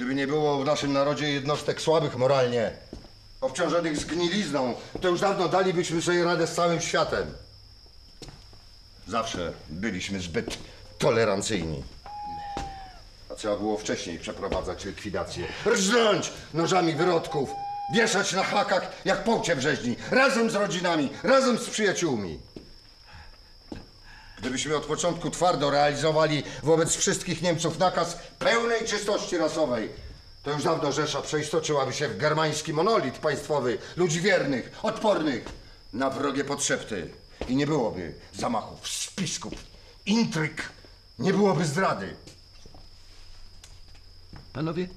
Gdyby 0.00 0.14
nie 0.14 0.26
było 0.26 0.58
w 0.58 0.64
naszym 0.64 0.92
narodzie 0.92 1.32
jednostek 1.32 1.80
słabych 1.80 2.16
moralnie, 2.16 2.72
obciążonych 3.40 3.96
zgnilizną, 3.96 4.74
to 5.00 5.08
już 5.08 5.20
dawno 5.20 5.48
dalibyśmy 5.48 6.02
sobie 6.02 6.24
radę 6.24 6.46
z 6.46 6.54
całym 6.54 6.80
światem. 6.80 7.34
Zawsze 9.08 9.52
byliśmy 9.68 10.20
zbyt 10.20 10.58
tolerancyjni. 10.98 11.82
A 13.30 13.34
trzeba 13.34 13.56
było 13.56 13.78
wcześniej 13.78 14.18
przeprowadzać 14.18 14.84
likwidację. 14.84 15.46
Rżnąć 15.66 16.32
nożami 16.54 16.94
wyrodków, 16.94 17.50
wieszać 17.94 18.32
na 18.32 18.42
hakach 18.42 18.92
jak 19.04 19.24
połcie 19.24 19.60
rzeźni, 19.60 19.96
razem 20.10 20.50
z 20.50 20.54
rodzinami, 20.54 21.10
razem 21.22 21.58
z 21.58 21.70
przyjaciółmi. 21.70 22.38
Gdybyśmy 24.40 24.76
od 24.76 24.86
początku 24.86 25.30
twardo 25.30 25.70
realizowali 25.70 26.42
wobec 26.62 26.96
wszystkich 26.96 27.42
Niemców 27.42 27.78
nakaz 27.78 28.18
pełnej 28.38 28.84
czystości 28.86 29.36
rasowej, 29.38 29.88
to 30.42 30.50
już 30.50 30.62
dawno 30.62 30.92
Rzesza 30.92 31.22
przeistoczyłaby 31.22 31.92
się 31.92 32.08
w 32.08 32.16
germański 32.16 32.72
monolit 32.72 33.18
państwowy, 33.18 33.78
ludzi 33.96 34.20
wiernych, 34.20 34.70
odpornych 34.82 35.44
na 35.92 36.10
wrogie 36.10 36.44
podszepty. 36.44 37.10
I 37.48 37.56
nie 37.56 37.66
byłoby 37.66 38.14
zamachów, 38.32 38.88
spisków, 38.88 39.52
intryg, 40.06 40.68
nie 41.18 41.32
byłoby 41.32 41.64
zdrady. 41.64 42.16
Panowie, 44.52 44.88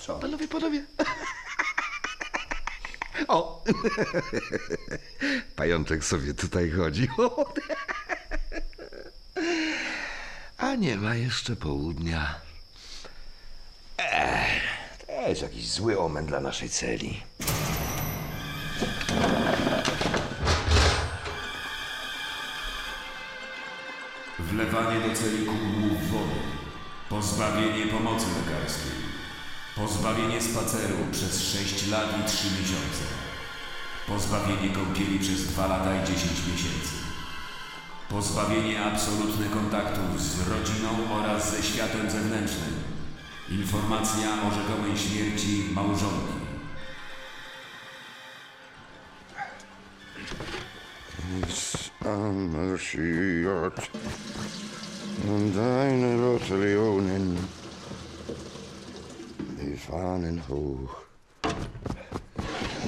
Co? 0.00 0.18
panowie, 0.18 0.48
panowie. 0.48 0.84
O! 3.28 3.64
Pajączek 5.56 6.04
sobie 6.04 6.34
tutaj 6.34 6.70
chodzi. 6.70 7.08
A 10.58 10.74
nie 10.74 10.96
ma 10.96 11.14
jeszcze 11.14 11.56
południa. 11.56 12.34
Ech, 13.98 14.62
to 15.06 15.28
jest 15.28 15.42
jakiś 15.42 15.70
zły 15.70 15.98
omen 15.98 16.26
dla 16.26 16.40
naszej 16.40 16.68
celi. 16.68 17.22
Wlewanie 24.38 25.08
do 25.08 25.14
celi 25.14 25.46
kubłów 25.46 26.10
wody. 26.10 26.40
Pozbawienie 27.08 27.86
pomocy 27.86 28.26
lekarskiej. 28.26 28.92
Pozbawienie 29.76 30.42
spaceru 30.42 30.96
przez 31.12 31.42
6 31.42 31.86
lat 31.86 32.20
i 32.20 32.28
3 32.28 32.46
miesiące. 32.46 33.04
Pozbawienie 34.06 34.74
kąpieli 34.74 35.18
przez 35.18 35.46
2 35.46 35.66
lata 35.66 36.02
i 36.02 36.06
10 36.06 36.22
miesięcy. 36.52 37.05
Pozbawienie 38.16 38.80
absolutnych 38.84 39.50
kontaktów 39.50 40.20
z 40.20 40.48
rodziną 40.48 40.88
oraz 41.20 41.50
ze 41.50 41.62
światem 41.62 42.10
zewnętrznym. 42.10 42.74
Informacja 43.50 44.28
o 44.28 44.50
rzekomej 44.54 44.96
śmierci 44.96 45.64
małżonki. 45.72 46.32
Und 55.28 55.54
deine 55.54 56.16
Bataillonen, 56.16 57.36
die 59.58 59.76
Fahnen 59.76 60.40
hoch. 60.40 61.06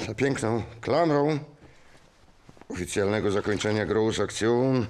Za 0.07 0.13
piękną 0.15 0.63
klamrą 0.81 1.39
oficjalnego 2.69 3.31
zakończenia 3.31 3.85
Großaktion 3.85 4.85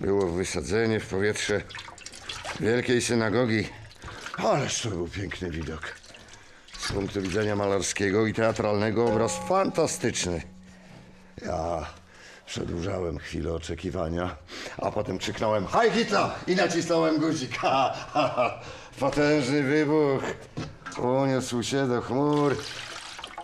było 0.00 0.26
wysadzenie 0.26 1.00
w 1.00 1.06
powietrze 1.06 1.62
wielkiej 2.60 3.02
synagogi. 3.02 3.68
Ależ 4.36 4.82
to 4.82 4.90
był 4.90 5.08
piękny 5.08 5.50
widok. 5.50 5.94
Z 6.78 6.92
punktu 6.92 7.22
widzenia 7.22 7.56
malarskiego 7.56 8.26
i 8.26 8.34
teatralnego 8.34 9.06
obraz 9.06 9.32
fantastyczny. 9.48 10.42
Ja 11.46 11.86
przedłużałem 12.46 13.18
chwilę 13.18 13.52
oczekiwania, 13.52 14.36
a 14.78 14.90
potem 14.90 15.18
krzyknąłem 15.18 15.66
Haj 15.66 15.90
Hitler! 15.90 16.30
i 16.46 16.56
nacisnąłem 16.56 17.18
guzik. 17.18 17.58
Ha, 17.58 17.94
ha, 18.12 18.32
ha. 18.36 18.60
Potężny 19.00 19.62
wybuch 19.62 20.22
uniósł 20.98 21.62
się 21.62 21.88
do 21.88 22.00
chmur. 22.00 22.56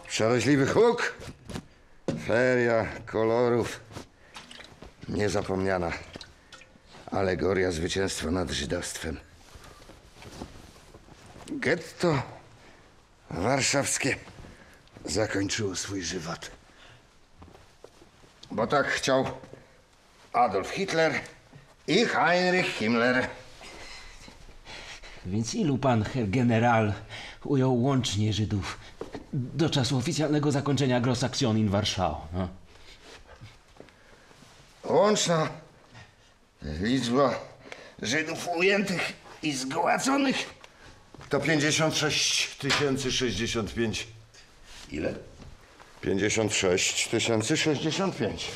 Przeraźliwy 0.09 0.67
huk. 0.67 1.15
Feria 2.27 2.87
kolorów. 3.07 3.81
Niezapomniana 5.09 5.93
alegoria 7.15 7.71
zwycięstwa 7.71 8.31
nad 8.31 8.51
żydostwem. 8.51 9.17
Getto 11.49 12.23
warszawskie 13.31 14.17
zakończyło 15.05 15.77
swój 15.77 16.03
żywot. 16.03 16.51
Bo 18.51 18.67
tak 18.67 18.87
chciał 18.87 19.27
Adolf 20.33 20.71
Hitler 20.71 21.21
i 21.87 22.05
Heinrich 22.05 22.67
Himmler. 22.67 23.29
Więc 25.27 25.55
ilu 25.55 25.79
pan, 25.79 26.05
herr 26.05 26.31
general, 26.31 26.93
ujął 27.45 27.83
łącznie 27.83 28.33
Żydów 28.33 28.79
do 29.33 29.71
czasu 29.71 29.99
oficjalnego 29.99 30.53
zakończenia 30.53 31.01
Grossaktion 31.01 31.59
in 31.59 31.69
Warschau? 31.69 32.17
No? 32.33 32.49
Łączna 34.85 35.49
liczba 36.81 37.55
Żydów 38.03 38.49
ujętych 38.49 39.13
i 39.43 39.53
zgładzonych 39.53 40.37
to 41.29 41.41
56 41.41 42.59
065. 43.11 44.07
Ile? 44.91 45.15
56 46.01 47.09
065. 47.09 48.51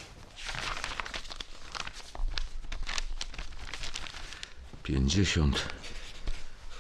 Pięćdziesiąt 4.83 5.65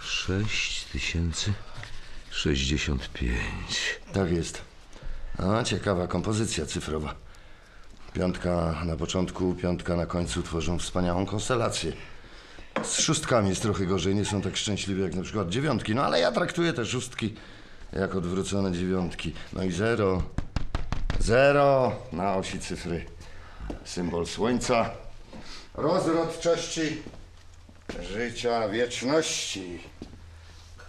sześć 0.00 0.84
tysięcy 0.84 1.52
sześćdziesiąt 2.30 3.12
pięć. 3.12 4.00
Tak 4.12 4.30
jest. 4.32 4.62
A 5.38 5.62
ciekawa 5.64 6.06
kompozycja 6.06 6.66
cyfrowa. 6.66 7.27
Piątka 8.18 8.82
na 8.84 8.96
początku, 8.96 9.54
piątka 9.54 9.96
na 9.96 10.06
końcu 10.06 10.42
tworzą 10.42 10.78
wspaniałą 10.78 11.26
konstelację. 11.26 11.92
Z 12.82 12.98
szóstkami 12.98 13.48
jest 13.48 13.62
trochę 13.62 13.86
gorzej, 13.86 14.14
nie 14.14 14.24
są 14.24 14.42
tak 14.42 14.56
szczęśliwe 14.56 15.02
jak 15.02 15.14
na 15.14 15.22
przykład 15.22 15.48
dziewiątki, 15.48 15.94
no 15.94 16.04
ale 16.04 16.20
ja 16.20 16.32
traktuję 16.32 16.72
te 16.72 16.86
szóstki 16.86 17.34
jak 17.92 18.14
odwrócone 18.14 18.72
dziewiątki. 18.72 19.32
No 19.52 19.64
i 19.64 19.72
zero, 19.72 20.22
zero 21.20 21.96
na 22.12 22.34
osi 22.34 22.58
cyfry. 22.58 23.04
Symbol 23.84 24.26
słońca, 24.26 24.90
rozrodczości, 25.74 27.02
życia, 28.12 28.68
wieczności. 28.68 29.78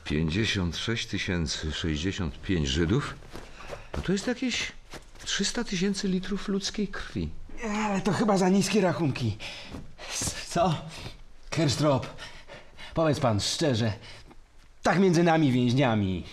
Pięćdziesiąt 0.03 0.77
sześć 0.77 1.07
tysięcy 1.07 1.71
sześćdziesiąt 1.71 2.41
pięć 2.41 2.67
Żydów? 2.67 3.15
No 3.97 4.03
to 4.03 4.11
jest 4.11 4.27
jakieś 4.27 4.78
300 5.25 5.63
tysięcy 5.63 6.07
litrów 6.07 6.47
ludzkiej 6.47 6.87
krwi. 6.87 7.29
Ale 7.85 8.01
to 8.01 8.13
chyba 8.13 8.37
za 8.37 8.49
niskie 8.49 8.81
rachunki. 8.81 9.37
Co? 10.47 10.75
Kerstrop, 11.49 12.07
powiedz 12.93 13.19
pan 13.19 13.39
szczerze, 13.39 13.93
tak 14.83 14.99
między 14.99 15.23
nami 15.23 15.51
więźniami, 15.51 16.23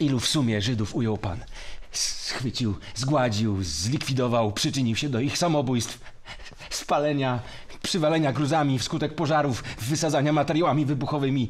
ilu 0.00 0.20
w 0.20 0.28
sumie 0.28 0.62
Żydów 0.62 0.94
ujął 0.94 1.18
pan? 1.18 1.38
Schwycił, 1.92 2.74
zgładził, 2.94 3.64
zlikwidował, 3.64 4.52
przyczynił 4.52 4.96
się 4.96 5.08
do 5.08 5.20
ich 5.20 5.38
samobójstw, 5.38 5.98
spalenia, 6.70 7.40
przywalenia 7.82 8.32
gruzami 8.32 8.78
wskutek 8.78 9.14
pożarów, 9.14 9.64
wysadzania 9.78 10.32
materiałami 10.32 10.86
wybuchowymi, 10.86 11.48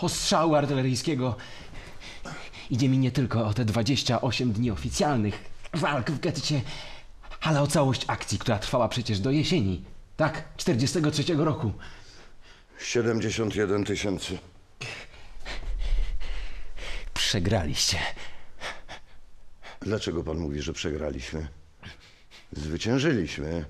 ostrzału 0.00 0.54
artyleryjskiego. 0.54 1.36
Idzie 2.70 2.88
mi 2.88 2.98
nie 2.98 3.10
tylko 3.10 3.46
o 3.46 3.54
te 3.54 3.64
28 3.64 4.52
dni 4.52 4.70
oficjalnych 4.70 5.53
walk 5.74 6.10
w 6.10 6.20
getcie, 6.20 6.60
ale 7.40 7.62
o 7.62 7.66
całość 7.66 8.04
akcji, 8.06 8.38
która 8.38 8.58
trwała 8.58 8.88
przecież 8.88 9.20
do 9.20 9.30
jesieni. 9.30 9.84
Tak, 10.16 10.44
43 10.56 11.24
roku. 11.36 11.72
71 12.78 13.84
tysięcy. 13.84 14.38
Przegraliście. 17.14 17.98
Dlaczego 19.80 20.24
pan 20.24 20.38
mówi, 20.38 20.62
że 20.62 20.72
przegraliśmy? 20.72 21.48
Zwyciężyliśmy. 22.52 23.64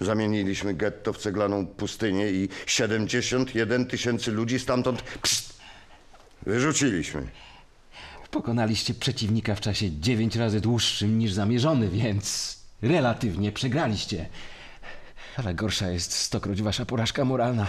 Zamieniliśmy 0.00 0.74
getto 0.74 1.12
w 1.12 1.18
ceglaną 1.18 1.66
pustynię 1.66 2.30
i 2.30 2.48
71 2.66 3.86
tysięcy 3.86 4.30
ludzi 4.32 4.58
stamtąd 4.58 5.02
pst, 5.02 5.60
wyrzuciliśmy. 6.46 7.28
Pokonaliście 8.30 8.94
przeciwnika 8.94 9.54
w 9.54 9.60
czasie 9.60 10.00
9 10.00 10.36
razy 10.36 10.60
dłuższym 10.60 11.18
niż 11.18 11.32
zamierzony, 11.32 11.88
więc 11.88 12.58
relatywnie 12.82 13.52
przegraliście. 13.52 14.28
Ale 15.36 15.54
gorsza 15.54 15.88
jest 15.90 16.12
stokroć 16.12 16.62
wasza 16.62 16.84
porażka 16.84 17.24
moralna. 17.24 17.66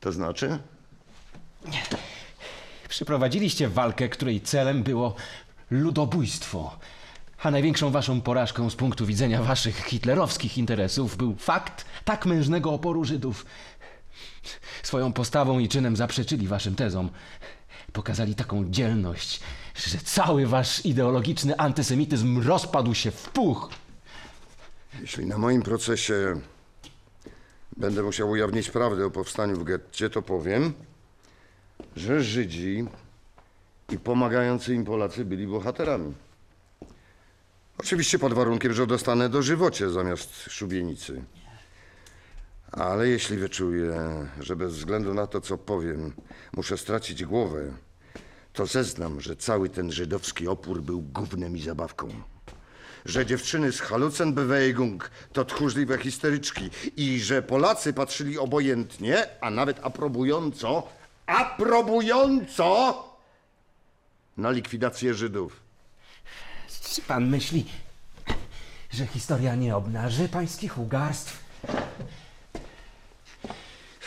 To 0.00 0.12
znaczy? 0.12 0.58
Przeprowadziliście 2.88 3.68
walkę, 3.68 4.08
której 4.08 4.40
celem 4.40 4.82
było 4.82 5.16
ludobójstwo. 5.70 6.78
A 7.42 7.50
największą 7.50 7.90
waszą 7.90 8.20
porażką 8.20 8.70
z 8.70 8.76
punktu 8.76 9.06
widzenia 9.06 9.42
waszych 9.42 9.76
hitlerowskich 9.76 10.58
interesów 10.58 11.16
był 11.16 11.36
fakt 11.36 11.84
tak 12.04 12.26
mężnego 12.26 12.72
oporu 12.72 13.04
Żydów. 13.04 13.46
Swoją 14.82 15.12
postawą 15.12 15.58
i 15.58 15.68
czynem 15.68 15.96
zaprzeczyli 15.96 16.48
waszym 16.48 16.74
tezom. 16.74 17.10
Pokazali 17.96 18.34
taką 18.34 18.70
dzielność, 18.70 19.40
że 19.74 19.98
cały 19.98 20.46
wasz 20.46 20.86
ideologiczny 20.86 21.56
antysemityzm 21.56 22.42
rozpadł 22.42 22.94
się 22.94 23.10
w 23.10 23.22
puch. 23.30 23.70
Jeśli 25.00 25.26
na 25.26 25.38
moim 25.38 25.62
procesie 25.62 26.40
będę 27.76 28.02
musiał 28.02 28.30
ujawnić 28.30 28.70
prawdę 28.70 29.06
o 29.06 29.10
powstaniu 29.10 29.56
w 29.56 29.64
getcie, 29.64 30.10
to 30.10 30.22
powiem, 30.22 30.72
że 31.96 32.22
Żydzi 32.22 32.86
i 33.92 33.98
pomagający 33.98 34.74
im 34.74 34.84
Polacy 34.84 35.24
byli 35.24 35.46
bohaterami. 35.46 36.14
Oczywiście 37.78 38.18
pod 38.18 38.32
warunkiem, 38.34 38.72
że 38.72 38.86
dostanę 38.86 39.28
dożywocie 39.28 39.90
zamiast 39.90 40.42
szubienicy. 40.42 41.22
Ale 42.72 43.08
jeśli 43.08 43.36
wyczuję, 43.36 43.92
że 44.40 44.56
bez 44.56 44.74
względu 44.74 45.14
na 45.14 45.26
to, 45.26 45.40
co 45.40 45.58
powiem, 45.58 46.12
muszę 46.52 46.78
stracić 46.78 47.24
głowę, 47.24 47.85
to 48.56 48.66
zeznam, 48.66 49.20
że 49.20 49.36
cały 49.36 49.68
ten 49.68 49.92
żydowski 49.92 50.48
opór 50.48 50.82
był 50.82 51.02
gównem 51.02 51.56
i 51.56 51.60
zabawką. 51.60 52.08
Że 53.04 53.26
dziewczyny 53.26 53.72
z 53.72 53.80
Halucenbewegung 53.80 55.10
to 55.32 55.44
tchórzliwe 55.44 55.98
histeryczki 55.98 56.70
i 56.96 57.20
że 57.20 57.42
Polacy 57.42 57.92
patrzyli 57.92 58.38
obojętnie, 58.38 59.26
a 59.40 59.50
nawet 59.50 59.80
aprobująco, 59.82 60.88
aprobująco 61.26 63.04
na 64.36 64.50
likwidację 64.50 65.14
Żydów. 65.14 65.60
Czy 66.82 67.02
pan 67.02 67.28
myśli, 67.28 67.66
że 68.90 69.06
historia 69.06 69.54
nie 69.54 69.76
obnaży 69.76 70.28
pańskich 70.28 70.78
ugarstw? 70.78 71.44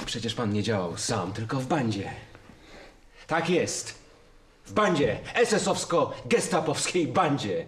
Przecież 0.05 0.35
pan 0.35 0.53
nie 0.53 0.63
działał 0.63 0.97
sam, 0.97 1.33
tylko 1.33 1.59
w 1.59 1.67
bandzie. 1.67 2.11
Tak 3.27 3.49
jest. 3.49 3.98
W 4.69 4.73
bandzie. 4.73 5.19
SS-owsko-gestapowskiej 5.35 7.07
bandzie. 7.07 7.65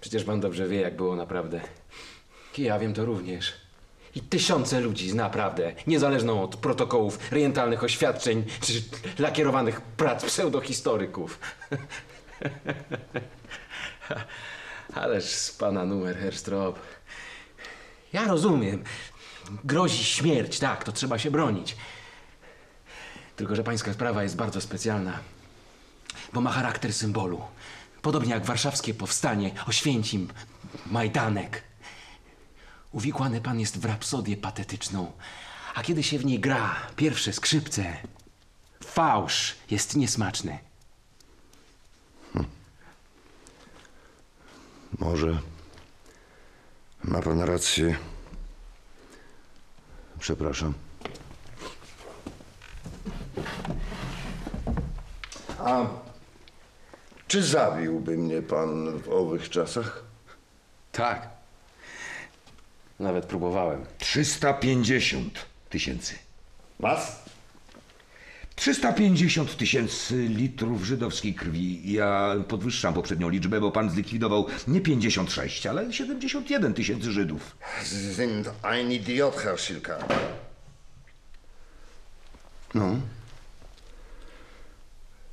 Przecież 0.00 0.24
pan 0.24 0.40
dobrze 0.40 0.68
wie, 0.68 0.80
jak 0.80 0.96
było 0.96 1.16
naprawdę. 1.16 1.60
I 2.58 2.62
ja 2.62 2.78
wiem 2.78 2.94
to 2.94 3.04
również. 3.04 3.52
I 4.14 4.20
tysiące 4.20 4.80
ludzi 4.80 5.14
naprawdę, 5.14 5.72
niezależną 5.86 6.42
od 6.42 6.56
protokołów, 6.56 7.32
rejentalnych 7.32 7.84
oświadczeń 7.84 8.44
czy 8.60 8.72
lakierowanych 9.18 9.80
prac 9.80 10.24
pseudohistoryków. 10.24 11.38
Ależ 14.94 15.24
z 15.24 15.52
pana 15.52 15.84
numer, 15.84 16.16
Herstrop. 16.16 16.78
Ja 18.12 18.24
rozumiem. 18.24 18.84
Grozi 19.64 20.04
śmierć, 20.04 20.58
tak, 20.58 20.84
to 20.84 20.92
trzeba 20.92 21.18
się 21.18 21.30
bronić. 21.30 21.76
Tylko, 23.36 23.56
że 23.56 23.64
pańska 23.64 23.92
sprawa 23.92 24.22
jest 24.22 24.36
bardzo 24.36 24.60
specjalna, 24.60 25.18
bo 26.34 26.40
ma 26.40 26.50
charakter 26.50 26.92
symbolu. 26.92 27.40
Podobnie 28.02 28.34
jak 28.34 28.44
warszawskie 28.44 28.94
powstanie, 28.94 29.50
Oświęcim, 29.66 30.28
Majdanek. 30.86 31.62
Uwikłany 32.92 33.40
pan 33.40 33.60
jest 33.60 33.78
w 33.78 33.84
rapsodię 33.84 34.36
patetyczną, 34.36 35.12
a 35.74 35.82
kiedy 35.82 36.02
się 36.02 36.18
w 36.18 36.24
niej 36.24 36.40
gra 36.40 36.76
pierwsze 36.96 37.32
skrzypce, 37.32 37.96
fałsz 38.84 39.54
jest 39.70 39.96
niesmaczny. 39.96 40.58
Może 44.98 45.38
ma 47.04 47.22
pan 47.22 47.40
rację. 47.40 47.96
Przepraszam. 50.18 50.74
A 55.58 55.86
czy 57.34 57.42
zawiłby 57.42 58.16
mnie 58.16 58.42
pan 58.42 58.98
w 58.98 59.08
owych 59.08 59.50
czasach? 59.50 60.04
Tak. 60.92 61.28
Nawet 63.00 63.26
próbowałem. 63.26 63.84
350 63.98 65.46
tysięcy. 65.70 66.14
Was? 66.80 67.24
350 68.54 69.56
tysięcy 69.56 70.16
litrów 70.28 70.84
żydowskiej 70.84 71.34
krwi. 71.34 71.92
Ja 71.92 72.34
podwyższam 72.48 72.94
poprzednią 72.94 73.28
liczbę, 73.28 73.60
bo 73.60 73.72
pan 73.72 73.90
zlikwidował 73.90 74.46
nie 74.68 74.80
56, 74.80 75.66
ale 75.66 75.92
71 75.92 76.74
tysięcy 76.74 77.12
Żydów. 77.12 77.56
Sie 77.82 78.14
sind 78.14 78.50
ein 78.62 78.92
Idiot, 78.92 79.36
Herr 79.36 79.60
Schilka. 79.60 79.98
No. 82.74 82.96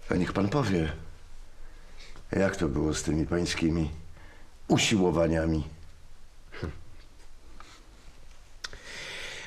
A 0.09 0.15
niech 0.15 0.33
pan 0.33 0.49
powie, 0.49 0.91
jak 2.39 2.55
to 2.55 2.67
było 2.67 2.93
z 2.93 3.03
tymi 3.03 3.25
pańskimi 3.25 3.91
usiłowaniami? 4.67 5.63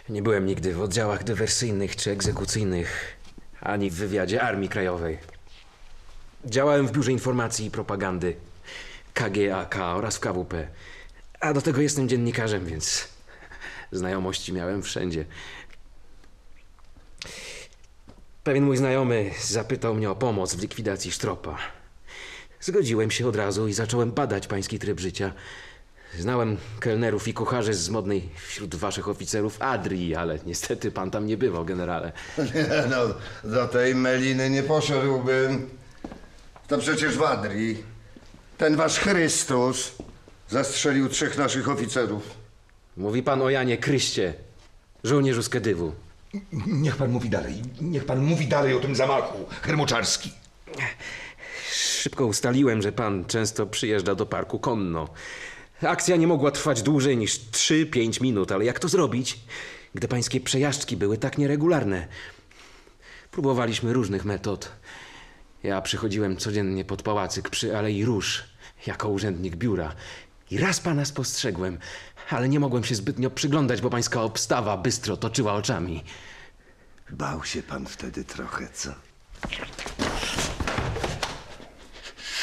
Nie 0.08 0.22
byłem 0.22 0.46
nigdy 0.46 0.74
w 0.74 0.80
oddziałach 0.80 1.24
dywersyjnych 1.24 1.96
czy 1.96 2.10
egzekucyjnych, 2.10 3.16
ani 3.60 3.90
w 3.90 3.94
wywiadzie 3.94 4.42
Armii 4.42 4.68
Krajowej. 4.68 5.18
Działałem 6.44 6.88
w 6.88 6.92
Biurze 6.92 7.12
Informacji 7.12 7.66
i 7.66 7.70
Propagandy, 7.70 8.36
KGAK 9.14 9.76
oraz 9.76 10.16
w 10.16 10.20
KWP. 10.20 10.68
A 11.40 11.52
do 11.52 11.62
tego 11.62 11.80
jestem 11.80 12.08
dziennikarzem, 12.08 12.66
więc 12.66 13.08
znajomości 13.92 14.52
miałem 14.52 14.82
wszędzie. 14.82 15.24
Pewien 18.44 18.64
mój 18.64 18.76
znajomy 18.76 19.30
zapytał 19.42 19.94
mnie 19.94 20.10
o 20.10 20.16
pomoc 20.16 20.54
w 20.54 20.60
likwidacji 20.60 21.12
Sztropa. 21.12 21.58
Zgodziłem 22.64 23.10
się 23.10 23.28
od 23.28 23.36
razu 23.36 23.68
i 23.68 23.72
zacząłem 23.72 24.12
badać 24.12 24.46
pański 24.46 24.78
tryb 24.78 25.00
życia. 25.00 25.32
Znałem 26.18 26.56
kelnerów 26.80 27.28
i 27.28 27.34
kucharzy 27.34 27.74
z 27.74 27.88
modnej 27.88 28.28
wśród 28.46 28.74
waszych 28.74 29.08
oficerów 29.08 29.56
Adrii, 29.62 30.14
ale 30.14 30.38
niestety 30.46 30.90
pan 30.90 31.10
tam 31.10 31.26
nie 31.26 31.36
bywał, 31.36 31.64
generale. 31.64 32.12
Nie, 32.38 32.84
no, 32.90 32.96
do 33.50 33.68
tej 33.68 33.94
meliny 33.94 34.50
nie 34.50 34.62
poszedłbym. 34.62 35.70
To 36.68 36.78
przecież 36.78 37.16
Wadri, 37.16 37.82
ten 38.58 38.76
wasz 38.76 38.98
Chrystus, 38.98 39.92
zastrzelił 40.48 41.08
trzech 41.08 41.38
naszych 41.38 41.68
oficerów. 41.68 42.30
Mówi 42.96 43.22
pan 43.22 43.42
o 43.42 43.50
Janie 43.50 43.78
Kryście, 43.78 44.34
żołnierzu 45.04 45.42
z 45.42 45.48
Kedywu. 45.48 45.92
Niech 46.66 46.96
pan 46.96 47.10
mówi 47.10 47.30
dalej. 47.30 47.62
Niech 47.80 48.04
pan 48.04 48.24
mówi 48.24 48.48
dalej 48.48 48.74
o 48.74 48.80
tym 48.80 48.96
zamachu. 48.96 49.38
Hermoczarski. 49.62 50.32
Szybko 52.04 52.26
ustaliłem, 52.26 52.82
że 52.82 52.92
pan 52.92 53.24
często 53.24 53.66
przyjeżdża 53.66 54.14
do 54.14 54.26
parku 54.26 54.58
konno. 54.58 55.08
Akcja 55.82 56.16
nie 56.16 56.26
mogła 56.26 56.50
trwać 56.50 56.82
dłużej 56.82 57.16
niż 57.16 57.40
3-5 57.40 58.22
minut, 58.22 58.52
ale 58.52 58.64
jak 58.64 58.78
to 58.78 58.88
zrobić, 58.88 59.40
gdy 59.94 60.08
pańskie 60.08 60.40
przejażdżki 60.40 60.96
były 60.96 61.18
tak 61.18 61.38
nieregularne? 61.38 62.08
Próbowaliśmy 63.30 63.92
różnych 63.92 64.24
metod. 64.24 64.72
Ja 65.62 65.80
przychodziłem 65.80 66.36
codziennie 66.36 66.84
pod 66.84 67.02
pałacyk 67.02 67.50
przy 67.50 67.76
Alei 67.78 68.04
Róż 68.04 68.44
jako 68.86 69.08
urzędnik 69.08 69.56
biura. 69.56 69.94
I 70.50 70.58
raz 70.58 70.80
pana 70.80 71.04
spostrzegłem, 71.04 71.78
ale 72.30 72.48
nie 72.48 72.60
mogłem 72.60 72.84
się 72.84 72.94
zbytnio 72.94 73.30
przyglądać, 73.30 73.80
bo 73.80 73.90
pańska 73.90 74.22
obstawa 74.22 74.76
bystro 74.76 75.16
toczyła 75.16 75.54
oczami. 75.54 76.04
Bał 77.10 77.44
się 77.44 77.62
pan 77.62 77.86
wtedy 77.86 78.24
trochę, 78.24 78.68
co? 78.74 78.94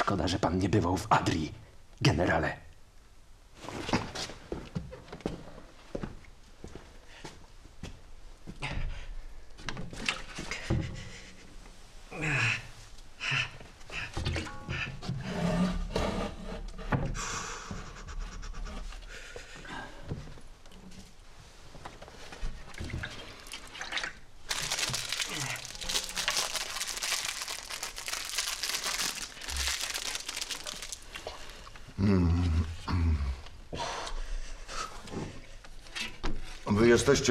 Szkoda, 0.02 0.28
że 0.28 0.40
pan 0.40 0.60
nie 0.60 0.70
bywał 0.70 0.98
w 0.98 1.08
Adrii, 1.10 1.54
generale. 2.02 2.71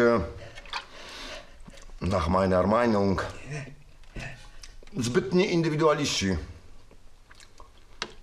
Jesteście, 0.00 0.20
nach 2.00 2.28
meiner 2.28 2.66
Meinung, 2.66 3.26
zbytni 4.96 5.52
indywidualiści. 5.52 6.36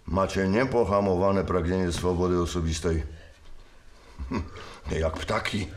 Macie 0.05 0.47
niepohamowane 0.47 1.43
pragnienie 1.43 1.91
swobody 1.91 2.41
osobistej. 2.41 3.03
Jak 4.91 5.13
ptaki. 5.13 5.67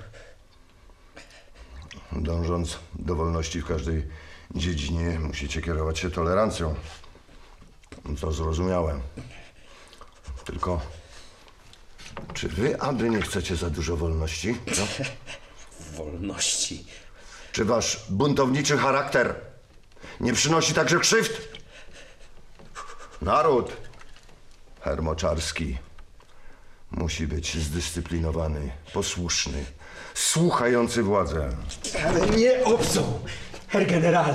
Dążąc 2.13 2.79
do 2.95 3.15
wolności 3.15 3.61
w 3.61 3.67
każdej 3.67 4.07
dziedzinie, 4.55 5.19
musicie 5.19 5.63
kierować 5.63 5.99
się 5.99 6.11
tolerancją. 6.11 6.75
To 8.21 8.33
zrozumiałe. 8.33 9.01
Tylko, 10.45 10.81
czy 12.35 12.49
wy, 12.49 12.81
Andry, 12.81 13.11
nie 13.11 13.23
chcecie 13.23 13.57
za 13.57 13.71
dużo 13.71 13.97
wolności? 13.97 14.57
Co? 14.75 14.83
Wolności. 16.05 16.85
Czy 17.53 17.65
wasz 17.65 18.01
buntowniczy 18.09 18.79
charakter 18.79 19.35
nie 20.21 20.33
przynosi 20.33 20.75
także 20.75 20.99
krzywd? 20.99 21.33
Naród 23.23 23.77
hermoczarski 24.81 25.79
musi 26.91 27.27
być 27.27 27.59
zdyscyplinowany, 27.59 28.71
posłuszny, 28.93 29.65
słuchający 30.15 31.03
władzę. 31.03 31.51
Ale 32.07 32.27
nie 32.27 32.65
obcą, 32.65 33.21
herr 33.69 33.87
general. 33.87 34.35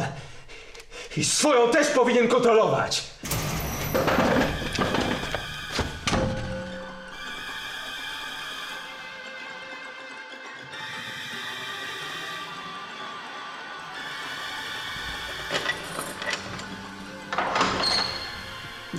I 1.18 1.26
swoją 1.26 1.72
też 1.72 1.88
powinien 1.88 2.28
kontrolować. 2.28 3.03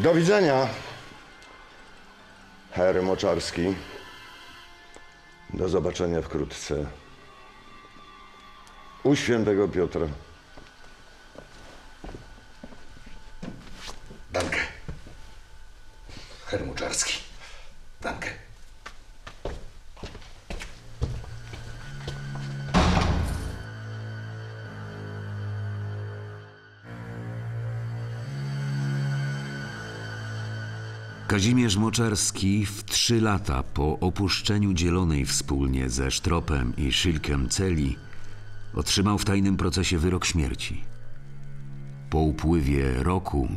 Do 0.06 0.14
widzenia, 0.14 0.68
herr 2.72 3.02
Moczarski. 3.02 3.74
Do 5.50 5.68
zobaczenia 5.68 6.22
wkrótce. 6.22 6.86
U 9.02 9.16
świętego 9.16 9.68
Piotra. 9.68 10.06
Danke. 14.32 14.58
Herr 16.46 16.66
Kazimierz 31.36 31.76
Moczarski 31.76 32.66
w 32.66 32.84
trzy 32.84 33.20
lata 33.20 33.62
po 33.62 33.98
opuszczeniu 33.98 34.74
dzielonej 34.74 35.26
wspólnie 35.26 35.90
ze 35.90 36.10
Sztropem 36.10 36.72
i 36.76 36.92
Szylkiem 36.92 37.48
celi 37.48 37.96
otrzymał 38.74 39.18
w 39.18 39.24
tajnym 39.24 39.56
procesie 39.56 39.98
wyrok 39.98 40.24
śmierci. 40.24 40.84
Po 42.10 42.18
upływie 42.18 43.02
roku 43.02 43.48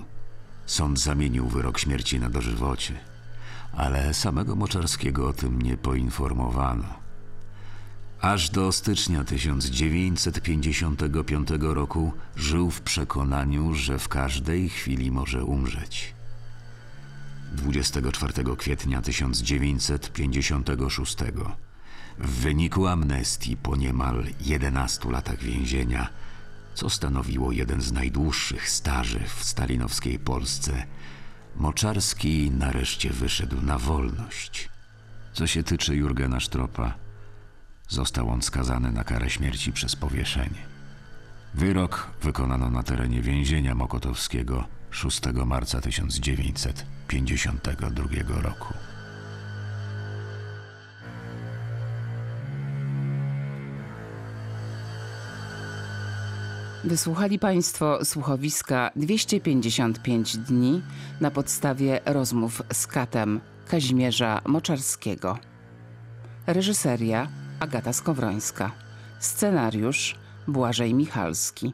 sąd 0.65 0.99
zamienił 0.99 1.47
wyrok 1.47 1.79
śmierci 1.79 2.19
na 2.19 2.29
dożywocie, 2.29 2.93
ale 3.73 4.13
samego 4.13 4.55
Moczarskiego 4.55 5.27
o 5.27 5.33
tym 5.33 5.61
nie 5.61 5.77
poinformowano. 5.77 6.99
Aż 8.21 8.49
do 8.49 8.71
stycznia 8.71 9.23
1955 9.23 11.49
roku 11.59 12.11
żył 12.35 12.71
w 12.71 12.81
przekonaniu, 12.81 13.73
że 13.73 13.99
w 13.99 14.07
każdej 14.07 14.69
chwili 14.69 15.11
może 15.11 15.45
umrzeć. 15.45 16.18
24 17.51 18.33
kwietnia 18.57 19.01
1956 19.01 21.17
w 22.19 22.29
wyniku 22.29 22.87
amnestii 22.87 23.57
po 23.57 23.75
niemal 23.75 24.25
11 24.41 25.11
latach 25.11 25.39
więzienia, 25.39 26.09
co 26.73 26.89
stanowiło 26.89 27.51
jeden 27.51 27.81
z 27.81 27.91
najdłuższych 27.91 28.69
staży 28.69 29.19
w 29.35 29.43
stalinowskiej 29.43 30.19
Polsce, 30.19 30.85
Moczarski 31.55 32.51
nareszcie 32.51 33.09
wyszedł 33.09 33.61
na 33.61 33.77
wolność. 33.77 34.69
Co 35.33 35.47
się 35.47 35.63
tyczy 35.63 35.95
Jurgena 35.95 36.39
Sztropa, 36.39 36.93
został 37.87 38.29
on 38.29 38.41
skazany 38.41 38.91
na 38.91 39.03
karę 39.03 39.29
śmierci 39.29 39.71
przez 39.71 39.95
powieszenie. 39.95 40.69
Wyrok 41.53 42.07
wykonano 42.21 42.69
na 42.69 42.83
terenie 42.83 43.21
więzienia 43.21 43.75
mokotowskiego 43.75 44.78
6 44.91 45.21
marca 45.45 45.81
1952 45.81 48.41
roku. 48.41 48.73
Wysłuchali 56.83 57.39
Państwo 57.39 58.05
słuchowiska 58.05 58.91
255 58.95 60.37
dni 60.37 60.81
na 61.21 61.31
podstawie 61.31 61.99
rozmów 62.05 62.61
z 62.73 62.87
katem 62.87 63.41
Kazimierza 63.67 64.41
Moczarskiego. 64.45 65.37
Reżyseria 66.47 67.27
Agata 67.59 67.93
Skowrońska. 67.93 68.71
Scenariusz 69.19 70.15
Błażej 70.47 70.93
Michalski. 70.93 71.73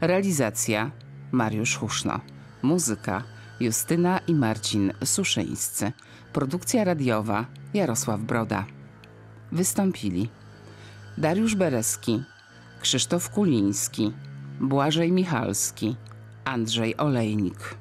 Realizacja 0.00 0.90
Mariusz 1.32 1.76
Huszno. 1.76 2.20
Muzyka 2.62 3.22
Justyna 3.60 4.18
i 4.18 4.34
Marcin 4.34 4.92
Suszyńscy. 5.04 5.92
Produkcja 6.32 6.84
radiowa 6.84 7.46
Jarosław 7.74 8.20
Broda. 8.20 8.66
Wystąpili 9.52 10.28
Dariusz 11.18 11.54
Bereski, 11.54 12.22
Krzysztof 12.80 13.30
Kuliński, 13.30 14.12
Błażej 14.60 15.12
Michalski, 15.12 15.96
Andrzej 16.44 16.96
Olejnik. 16.96 17.76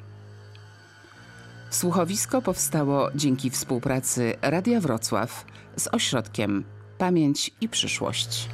Słuchowisko 1.69 2.41
powstało 2.41 3.09
dzięki 3.15 3.49
współpracy 3.49 4.33
Radia 4.41 4.81
Wrocław 4.81 5.45
z 5.75 5.87
ośrodkiem 5.87 6.63
Pamięć 6.97 7.51
i 7.61 7.69
Przyszłość. 7.69 8.49